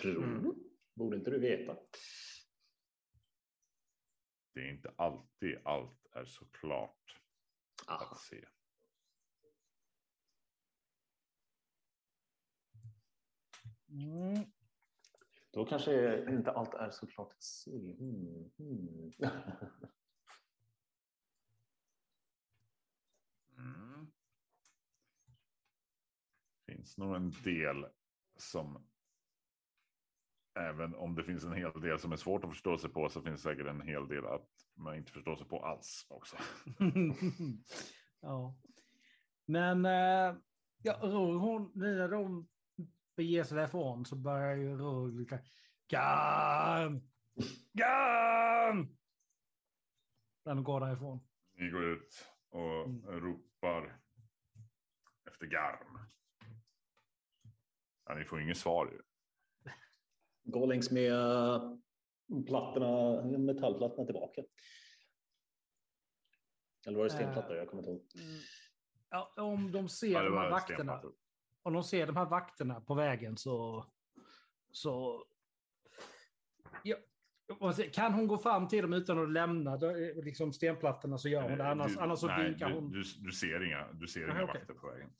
Tror? 0.00 0.24
Mm. 0.24 0.54
Borde 0.94 1.16
inte 1.16 1.30
du 1.30 1.38
veta? 1.40 1.76
Det 4.54 4.60
är 4.60 4.70
inte 4.70 4.94
alltid 4.96 5.58
allt 5.64 6.06
är 6.12 6.24
så 6.24 6.44
klart 6.44 7.20
Ah, 7.86 8.10
att 8.10 8.20
se. 8.20 8.44
Mm. 13.88 14.55
Då 15.56 15.64
kanske 15.64 16.24
inte 16.30 16.50
allt 16.50 16.74
är 16.74 16.90
så 16.90 17.06
klart 17.06 17.32
att 17.32 17.42
se. 17.42 17.70
Mm, 17.70 18.50
mm. 18.58 19.12
Mm. 23.58 24.12
Finns 26.66 26.98
nog 26.98 27.16
en 27.16 27.30
del 27.30 27.86
som. 28.36 28.88
Även 30.58 30.94
om 30.94 31.14
det 31.14 31.24
finns 31.24 31.44
en 31.44 31.52
hel 31.52 31.80
del 31.80 31.98
som 31.98 32.12
är 32.12 32.16
svårt 32.16 32.44
att 32.44 32.50
förstå 32.50 32.78
sig 32.78 32.90
på 32.90 33.08
så 33.08 33.22
finns 33.22 33.42
det 33.42 33.50
säkert 33.50 33.66
en 33.66 33.80
hel 33.80 34.08
del 34.08 34.26
att 34.26 34.48
man 34.74 34.96
inte 34.96 35.12
förstår 35.12 35.36
sig 35.36 35.46
på 35.46 35.64
alls 35.64 36.06
också. 36.08 36.36
ja. 38.20 38.56
Men 39.46 39.84
eh, 39.84 40.36
Ja, 40.82 40.98
Rugg, 41.02 41.40
hon, 41.40 41.70
när 41.74 42.08
de 42.08 42.48
beger 43.16 43.44
sig 43.44 43.56
därifrån 43.56 44.04
så 44.04 44.16
börjar 44.16 44.56
ju 44.56 44.76
Rugg 44.78 45.20
lite... 45.20 45.44
Garm! 45.88 47.00
Garm! 47.72 48.96
När 50.44 50.54
de 50.54 50.64
går 50.64 50.80
därifrån. 50.80 51.20
Ni 51.54 51.70
går 51.70 51.84
ut 51.84 52.26
och 52.48 52.84
Mm. 52.86 53.20
ropar 53.20 54.00
efter 55.30 55.46
Garm. 55.46 55.98
Ja, 58.04 58.14
ni 58.14 58.24
får 58.24 58.40
inget 58.40 58.56
svar. 58.58 58.86
ju. 58.92 59.02
Gå 60.52 60.66
längs 60.66 60.90
med 60.90 61.12
eh, 61.12 61.76
plattorna, 62.46 63.22
metallplattorna 63.38 64.06
tillbaka. 64.06 64.42
Eller 66.86 66.96
var 66.98 67.04
det 67.04 67.10
stenplattor? 67.10 67.56
Jag 67.56 67.68
kommer 67.68 67.82
inte 67.82 67.90
ihåg. 67.90 68.06
Mm. 68.14 68.40
Ja, 69.10 69.34
om 69.36 69.72
de 69.72 69.88
ser 69.88 70.12
Ja, 70.12 70.22
de 70.22 70.36
här 70.36 70.50
vakterna, 70.50 70.76
stenplattor. 70.76 71.14
Om 71.66 71.72
de 71.72 71.84
ser 71.84 72.06
de 72.06 72.16
här 72.16 72.24
vakterna 72.26 72.80
på 72.80 72.94
vägen 72.94 73.36
så... 73.36 73.86
så 74.72 75.24
ja, 76.82 76.96
kan 77.92 78.14
hon 78.14 78.26
gå 78.26 78.38
fram 78.38 78.68
till 78.68 78.82
dem 78.82 78.92
utan 78.92 79.18
att 79.22 79.30
lämna 79.32 79.72
eh, 79.74 80.24
liksom 80.24 80.52
stenplattorna 80.52 81.18
så 81.18 81.28
gör 81.28 81.42
hon 81.42 81.58
det. 81.58 81.68
Annars, 81.70 81.94
Du- 81.94 82.00
annars 82.00 82.18
så 82.18 82.26
nej, 82.26 82.44
vinkar 82.48 82.70
hon. 82.70 82.90
Du, 82.90 83.02
du 83.18 83.32
ser 83.32 83.64
inga, 83.66 83.92
du 83.92 84.06
ser 84.06 84.28
Aha, 84.28 84.32
inga 84.38 84.44
okej. 84.44 84.60
vakter 84.60 84.74
på 84.74 84.86
vägen. 84.90 85.10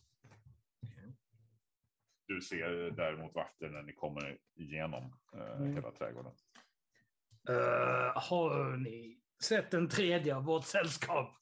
Du 2.26 2.40
ser 2.40 2.90
däremot 2.90 3.34
vakter 3.34 3.68
när 3.68 3.82
ni 3.82 3.92
kommer 3.92 4.38
igenom 4.54 5.04
eh, 5.34 5.40
Mm. 5.60 5.74
hela 5.74 5.90
trädgården. 5.92 6.32
Uh, 7.50 7.56
har 8.30 8.76
ni 8.76 9.20
sett 9.42 9.74
en 9.74 9.88
tredje 9.88 10.36
av 10.36 10.44
vårt 10.44 10.64
sällskap? 10.64 11.36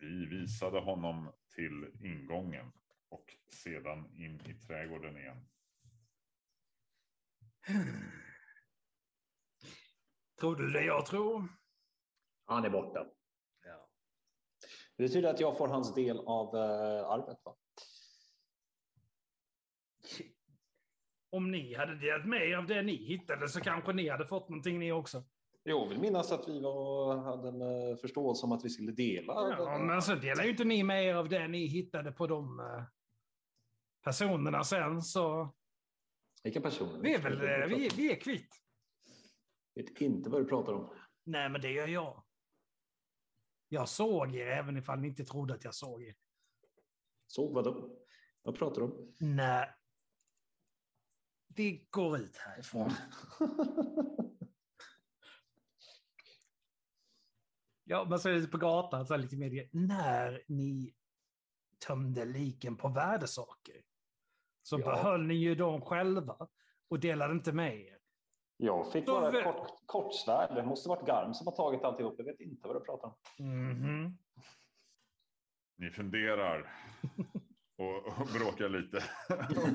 Vi 0.00 0.26
visade 0.26 0.80
honom 0.80 1.32
till 1.54 1.90
ingången 2.00 2.72
och 3.08 3.36
sedan 3.52 4.14
in 4.16 4.40
i 4.46 4.54
trädgården 4.54 5.16
igen. 5.16 5.46
Tror 10.40 10.56
du 10.56 10.70
det 10.70 10.84
jag 10.84 11.06
tror? 11.06 11.48
Han 12.44 12.64
är 12.64 12.70
borta. 12.70 13.06
Ja. 13.64 13.90
Det 14.96 15.02
betyder 15.02 15.30
att 15.30 15.40
jag 15.40 15.58
får 15.58 15.68
hans 15.68 15.94
del 15.94 16.18
av 16.18 16.56
eh, 16.56 17.06
arvet. 17.06 17.38
Va? 17.44 17.56
Om 21.30 21.50
ni 21.50 21.74
hade 21.74 21.98
delat 21.98 22.26
med 22.26 22.48
er 22.48 22.56
av 22.56 22.66
det 22.66 22.82
ni 22.82 22.96
hittade 22.96 23.48
så 23.48 23.60
kanske 23.60 23.92
ni 23.92 24.08
hade 24.08 24.26
fått 24.26 24.48
någonting 24.48 24.78
ni 24.78 24.92
också. 24.92 25.24
Jag 25.62 25.88
vill 25.88 25.98
minnas 26.00 26.32
att 26.32 26.48
vi 26.48 26.60
var, 26.60 27.16
hade 27.16 27.48
en 27.48 27.60
eh, 27.90 27.96
förståelse 27.96 28.46
om 28.46 28.52
att 28.52 28.64
vi 28.64 28.70
skulle 28.70 28.92
dela. 28.92 29.32
Ja, 29.58 29.78
men 29.78 30.02
så 30.02 30.14
delar 30.14 30.44
ju 30.44 30.50
inte 30.50 30.64
ni 30.64 30.82
med 30.82 31.04
er 31.04 31.14
av 31.14 31.28
det 31.28 31.48
ni 31.48 31.66
hittade 31.66 32.12
på 32.12 32.26
de 32.26 32.60
eh, 32.60 32.84
personerna 34.04 34.64
sen, 34.64 35.02
så 35.02 35.54
Vilka 36.42 36.60
personer? 36.60 37.00
vi 37.00 37.14
är 37.14 37.18
väl 37.22 37.62
eh, 37.62 37.76
vi, 37.78 37.88
vi 37.96 38.12
är 38.12 38.20
kvitt. 38.20 38.54
vet 39.74 40.00
inte 40.00 40.30
vad 40.30 40.40
du 40.40 40.44
pratar 40.48 40.72
om. 40.72 40.94
Nej, 41.24 41.48
men 41.48 41.60
det 41.60 41.70
gör 41.70 41.88
jag. 41.88 42.24
Jag 43.68 43.88
såg 43.88 44.34
er 44.34 44.46
även 44.46 44.76
ifall 44.76 44.98
ni 44.98 45.08
inte 45.08 45.24
trodde 45.24 45.54
att 45.54 45.64
jag 45.64 45.74
såg 45.74 46.02
er. 46.02 46.14
Såg 47.26 47.54
vad 47.54 47.64
då? 47.64 47.98
Vad 48.42 48.58
pratar 48.58 48.80
du 48.80 48.86
om? 48.86 49.14
Nej. 49.18 49.68
Vi 51.56 51.86
går 51.90 52.18
ut 52.18 52.36
härifrån. 52.36 52.90
Ja, 57.90 58.02
är 58.02 58.40
det 58.40 58.46
på 58.46 58.58
gatan, 58.58 59.06
så 59.06 59.14
här 59.14 59.18
lite 59.18 59.36
mer 59.36 59.68
när 59.72 60.42
ni 60.48 60.94
tömde 61.86 62.24
liken 62.24 62.76
på 62.76 62.88
värdesaker 62.88 63.74
så 64.62 64.80
Ja. 64.80 64.84
behöll 64.86 65.26
ni 65.26 65.34
ju 65.34 65.54
dem 65.54 65.80
själva 65.80 66.48
och 66.88 67.00
delade 67.00 67.32
inte 67.32 67.52
med 67.52 67.80
er. 67.80 67.98
Jag 68.56 68.92
fick 68.92 69.06
bara 69.06 69.38
ett 69.38 69.44
kort, 69.44 69.82
kortsvärd. 69.86 70.54
Det 70.54 70.62
måste 70.66 70.88
varit 70.88 71.06
Garm 71.06 71.34
som 71.34 71.46
har 71.46 71.54
tagit 71.56 71.82
alltihop. 71.84 72.14
Jag 72.18 72.24
vet 72.24 72.40
inte 72.40 72.68
vad 72.68 72.76
du 72.76 72.80
pratar 72.80 73.08
om. 73.08 73.46
Mhm. 73.46 74.18
Ni 75.76 75.90
funderar 75.90 76.72
och, 77.76 78.06
och 78.20 78.26
bråkar 78.38 78.68
lite. 78.68 78.96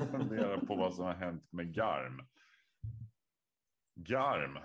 och 0.02 0.10
funderar 0.10 0.58
på 0.66 0.74
vad 0.76 0.94
som 0.94 1.04
har 1.04 1.14
hänt 1.14 1.52
med 1.52 1.74
Garm. 1.74 2.26
Garm. 3.94 4.56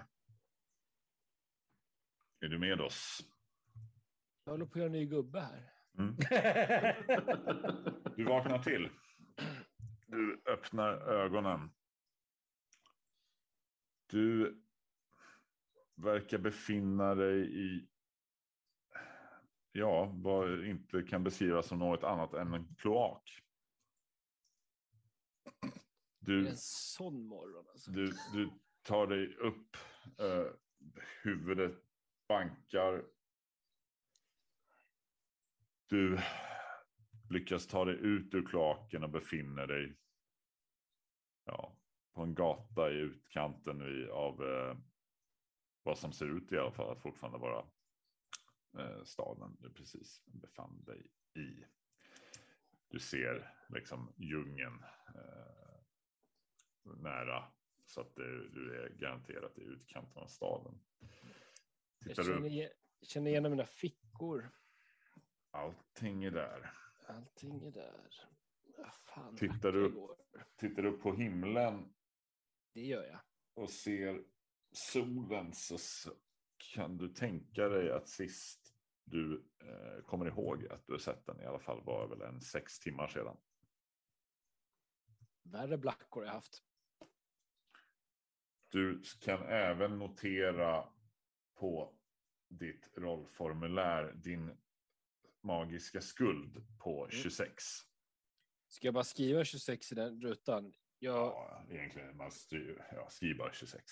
Är 2.39 2.47
du 2.47 2.59
med 2.59 2.81
oss? 2.81 3.21
Jag 4.51 4.57
håller 4.57 4.65
på 4.65 4.71
att 4.71 4.75
göra 4.75 4.85
en 4.85 4.91
ny 4.91 5.05
gubbe 5.05 5.39
här. 5.39 5.71
Mm. 5.97 6.15
Du 8.15 8.23
vaknar 8.23 8.59
till. 8.59 8.89
Du 10.07 10.41
öppnar 10.45 10.93
ögonen. 10.93 11.71
Du 14.07 14.61
verkar 15.95 16.37
befinna 16.37 17.15
dig 17.15 17.65
i, 17.65 17.87
ja, 19.71 20.11
vad 20.15 20.65
inte 20.65 21.03
kan 21.03 21.23
beskrivas 21.23 21.67
som 21.67 21.79
något 21.79 22.03
annat 22.03 22.33
än 22.33 22.53
en 22.53 22.75
kloak. 22.75 23.41
Du, 26.19 26.47
en 26.47 26.57
sån 26.57 27.27
morgon 27.27 27.65
alltså. 27.69 27.91
du, 27.91 28.13
du 28.33 28.49
tar 28.81 29.07
dig 29.07 29.35
upp, 29.35 29.77
eh, 30.19 30.45
huvudet 31.23 31.83
bankar. 32.27 33.03
Du 35.91 36.19
lyckas 37.29 37.67
ta 37.67 37.85
dig 37.85 37.95
ut 37.95 38.33
ur 38.33 38.45
kloaken 38.45 39.03
och 39.03 39.09
befinner 39.09 39.67
dig 39.67 39.97
ja, 41.45 41.77
på 42.13 42.21
en 42.21 42.35
gata 42.35 42.91
i 42.91 42.93
utkanten 42.93 44.09
av 44.11 44.43
eh, 44.43 44.77
vad 45.83 45.97
som 45.97 46.13
ser 46.13 46.37
ut 46.37 46.51
i 46.51 46.57
alla 46.57 46.71
fall 46.71 46.91
att 46.91 47.01
fortfarande 47.01 47.39
vara 47.39 47.65
eh, 48.77 49.03
staden 49.03 49.57
du 49.59 49.73
precis 49.73 50.21
befann 50.25 50.83
dig 50.83 51.07
i. 51.35 51.65
Du 52.87 52.99
ser 52.99 53.55
liksom 53.69 54.13
djungeln 54.17 54.83
eh, 55.15 55.81
nära 56.83 57.43
så 57.85 58.01
att 58.01 58.15
det, 58.15 58.49
du 58.49 58.83
är 58.83 58.89
garanterat 58.89 59.57
i 59.57 59.61
utkanten 59.61 60.23
av 60.23 60.27
staden. 60.27 60.79
Jag 61.99 62.09
Tittar 62.09 62.23
känner, 62.23 62.39
du, 62.41 62.47
igen, 62.47 62.71
känner 63.01 63.31
igenom 63.31 63.51
mina 63.51 63.65
fickor. 63.65 64.61
Allting 65.51 66.23
är 66.23 66.31
där. 66.31 66.71
Allting 67.07 67.63
är 67.63 67.71
där. 67.71 68.11
Vad 68.77 68.93
fan 68.93 69.35
Tittar 69.35 69.71
du 69.71 69.85
upp? 69.85 70.19
Tittar 70.55 70.81
du 70.83 70.91
på 70.97 71.13
himlen 71.13 71.93
Det 72.73 72.81
gör 72.81 73.03
jag. 73.03 73.19
och 73.53 73.69
ser 73.69 74.23
solen 74.71 75.53
så 75.53 75.75
s- 75.75 76.07
kan 76.73 76.97
du 76.97 77.09
tänka 77.09 77.67
dig 77.69 77.91
att 77.91 78.07
sist 78.09 78.75
du 79.03 79.45
eh, 79.59 80.03
kommer 80.05 80.25
ihåg 80.25 80.67
att 80.67 80.85
du 80.87 80.91
har 80.93 80.99
sett 80.99 81.25
den 81.25 81.41
i 81.41 81.45
alla 81.45 81.59
fall 81.59 81.83
var 81.83 82.07
väl 82.07 82.21
en 82.21 82.41
sex 82.41 82.79
timmar 82.79 83.07
sedan. 83.07 83.37
Värre 85.43 85.77
blackor 85.77 86.25
jag 86.25 86.31
haft. 86.31 86.63
Du 88.69 89.01
kan 89.21 89.41
även 89.43 89.99
notera 89.99 90.89
på 91.55 91.93
ditt 92.49 92.89
rollformulär 92.97 94.13
din 94.13 94.57
magiska 95.43 96.01
skuld 96.01 96.63
på 96.79 97.07
26. 97.11 97.63
Ska 98.67 98.87
jag 98.87 98.93
bara 98.93 99.03
skriva 99.03 99.43
26 99.45 99.91
i 99.91 99.95
den 99.95 100.21
rutan? 100.21 100.73
Jag, 100.99 101.15
Ja, 101.15 101.65
egentligen 101.69 102.17
man 102.17 102.31
styr, 102.31 102.87
ja, 102.91 103.09
skriv 103.09 103.37
bara 103.37 103.53
26. 103.53 103.83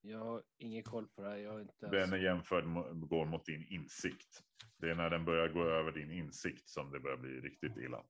jag 0.00 0.18
har 0.18 0.42
ingen 0.56 0.82
koll 0.82 1.06
på 1.08 1.22
det 1.22 1.28
här. 1.28 1.36
Jag 1.36 1.52
har 1.52 1.60
inte 1.60 1.74
Den 1.86 1.94
ens... 1.94 2.12
är 2.12 2.16
jämförd 2.16 2.64
går 3.08 3.26
mot 3.26 3.46
din 3.46 3.64
insikt. 3.68 4.42
Det 4.76 4.90
är 4.90 4.94
när 4.94 5.10
den 5.10 5.24
börjar 5.24 5.48
gå 5.48 5.62
över 5.64 5.92
din 5.92 6.10
insikt 6.10 6.68
som 6.68 6.90
det 6.90 7.00
börjar 7.00 7.16
bli 7.16 7.40
riktigt 7.40 7.76
illa. 7.76 8.04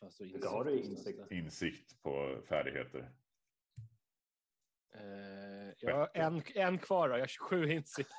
Fan, 0.00 0.10
står 0.10 0.24
Vilka 0.24 0.48
har 0.48 0.64
du 0.64 0.80
insikt? 0.80 1.30
Insikt 1.30 2.02
på 2.02 2.42
färdigheter. 2.48 3.12
Eh, 4.94 5.72
jag 5.78 5.96
har 5.96 6.10
en, 6.14 6.42
en 6.54 6.78
kvar 6.78 7.08
då. 7.08 7.14
Jag 7.14 7.20
har 7.20 7.26
27 7.26 7.72
insikt. 7.72 8.10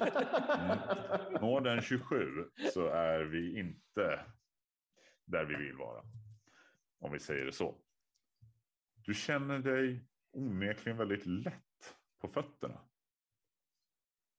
Mm. 0.00 0.78
Når 1.40 1.60
den 1.60 1.82
27 1.82 2.50
så 2.72 2.86
är 2.86 3.24
vi 3.24 3.58
inte 3.58 4.24
där 5.24 5.44
vi 5.44 5.56
vill 5.56 5.76
vara. 5.76 6.02
Om 6.98 7.12
vi 7.12 7.18
säger 7.18 7.44
det 7.44 7.52
så. 7.52 7.80
Du 8.94 9.14
känner 9.14 9.58
dig 9.58 10.04
onekligen 10.32 10.98
väldigt 10.98 11.26
lätt 11.26 11.96
på 12.18 12.28
fötterna. 12.28 12.80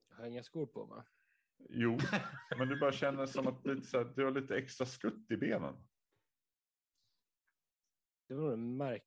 Jag 0.09 0.17
har 0.17 0.25
inga 0.25 0.43
skor 0.43 0.65
på 0.65 0.85
mig. 0.85 1.03
Jo, 1.69 1.97
men 2.57 2.67
du 2.67 2.79
bara 2.79 2.91
känner 2.91 3.25
som 3.25 3.47
att 3.47 3.65
lite 3.65 3.87
så 3.87 3.97
här, 3.97 4.13
du 4.15 4.23
har 4.23 4.31
lite 4.31 4.57
extra 4.57 4.85
skutt 4.85 5.31
i 5.31 5.37
benen. 5.37 5.87
Det 8.27 8.35
var 8.35 8.43
nog 8.43 8.53
en 8.53 8.77
märk... 8.77 9.03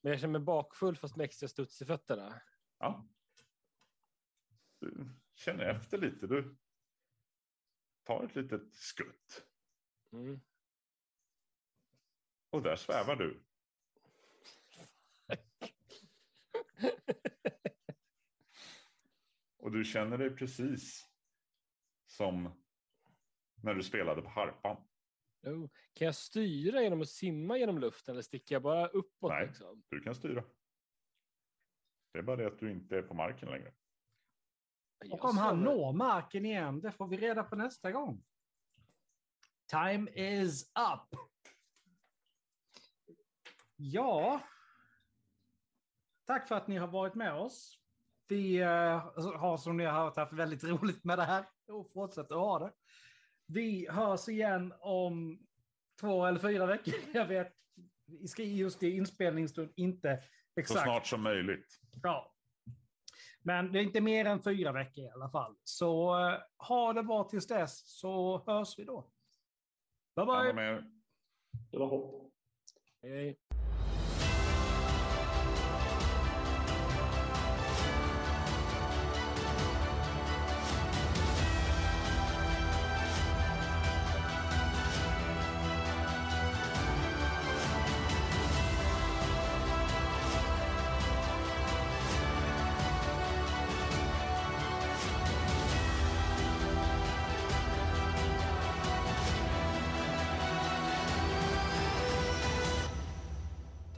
Men 0.00 0.10
jag 0.12 0.20
känner 0.20 0.32
mig 0.32 0.40
bakfull 0.40 0.96
fast 0.96 1.16
med 1.16 1.24
extra 1.24 1.48
studs 1.48 1.82
i 1.82 1.84
fötterna. 1.84 2.42
Ja. 2.78 3.08
Du 4.78 5.08
känner 5.34 5.64
efter 5.64 5.98
lite. 5.98 6.26
Du 6.26 6.56
tar 8.02 8.24
ett 8.24 8.34
litet 8.34 8.74
skutt. 8.74 9.46
Mm. 10.12 10.40
Och 12.50 12.62
där 12.62 12.76
svävar 12.76 13.16
du. 13.16 13.44
Och 19.56 19.72
du 19.72 19.84
känner 19.84 20.18
dig 20.18 20.36
precis 20.36 21.10
som 22.06 22.62
när 23.54 23.74
du 23.74 23.82
spelade 23.82 24.22
på 24.22 24.28
harpan. 24.28 24.89
Oh. 25.42 25.68
Kan 25.92 26.04
jag 26.04 26.14
styra 26.14 26.82
genom 26.82 27.00
att 27.00 27.08
simma 27.08 27.58
genom 27.58 27.78
luften 27.78 28.14
eller 28.14 28.22
sticker 28.22 28.54
jag 28.54 28.62
bara 28.62 28.86
uppåt? 28.86 29.30
Nej. 29.30 29.46
Liksom? 29.46 29.82
Du 29.88 30.00
kan 30.00 30.14
styra. 30.14 30.44
Det 32.12 32.18
är 32.18 32.22
bara 32.22 32.36
det 32.36 32.46
att 32.46 32.58
du 32.58 32.70
inte 32.70 32.96
är 32.96 33.02
på 33.02 33.14
marken 33.14 33.48
längre. 33.48 33.72
Och 35.10 35.24
om 35.24 35.38
han 35.38 35.60
når 35.60 35.92
marken 35.92 36.46
igen, 36.46 36.80
det 36.80 36.92
får 36.92 37.06
vi 37.06 37.16
reda 37.16 37.44
på 37.44 37.56
nästa 37.56 37.92
gång. 37.92 38.24
Time 39.70 40.10
is 40.10 40.64
up. 40.64 41.20
Ja. 43.76 44.40
Tack 46.24 46.48
för 46.48 46.54
att 46.54 46.68
ni 46.68 46.76
har 46.76 46.88
varit 46.88 47.14
med 47.14 47.34
oss. 47.34 47.80
Vi 48.28 48.56
eh, 48.58 48.98
har 49.36 49.56
som 49.56 49.76
ni 49.76 49.84
har 49.84 49.92
hört 49.92 50.16
haft 50.16 50.32
väldigt 50.32 50.64
roligt 50.64 51.04
med 51.04 51.18
det 51.18 51.24
här 51.24 51.44
och 51.68 51.92
fortsätter 51.92 52.34
att 52.34 52.40
ha 52.40 52.58
det. 52.58 52.72
Vi 53.52 53.88
hörs 53.90 54.28
igen 54.28 54.74
om 54.80 55.38
två 56.00 56.26
eller 56.26 56.38
fyra 56.38 56.66
veckor. 56.66 56.94
Jag 57.14 57.26
vet 57.26 57.52
just 58.36 58.82
i 58.82 58.96
inspelningsstund 58.96 59.72
inte 59.76 60.22
Så 60.54 60.60
exakt. 60.60 60.82
snart 60.82 61.06
som 61.06 61.22
möjligt. 61.22 61.80
Ja. 62.02 62.34
Men 63.42 63.72
det 63.72 63.78
är 63.78 63.82
inte 63.82 64.00
mer 64.00 64.24
än 64.24 64.42
fyra 64.42 64.72
veckor 64.72 65.04
i 65.04 65.10
alla 65.10 65.30
fall. 65.30 65.56
Så 65.64 66.18
eh, 66.28 66.38
ha 66.68 66.92
det 66.92 67.02
bra 67.02 67.24
tills 67.24 67.46
dess 67.46 67.82
så 67.86 68.42
hörs 68.46 68.78
vi 68.78 68.84
då. 68.84 69.10
Bye 70.16 70.52
bye! 70.52 70.84
Det 71.70 71.78
var 71.78 71.86
hopp. 71.86 72.32
Hej. 73.02 73.38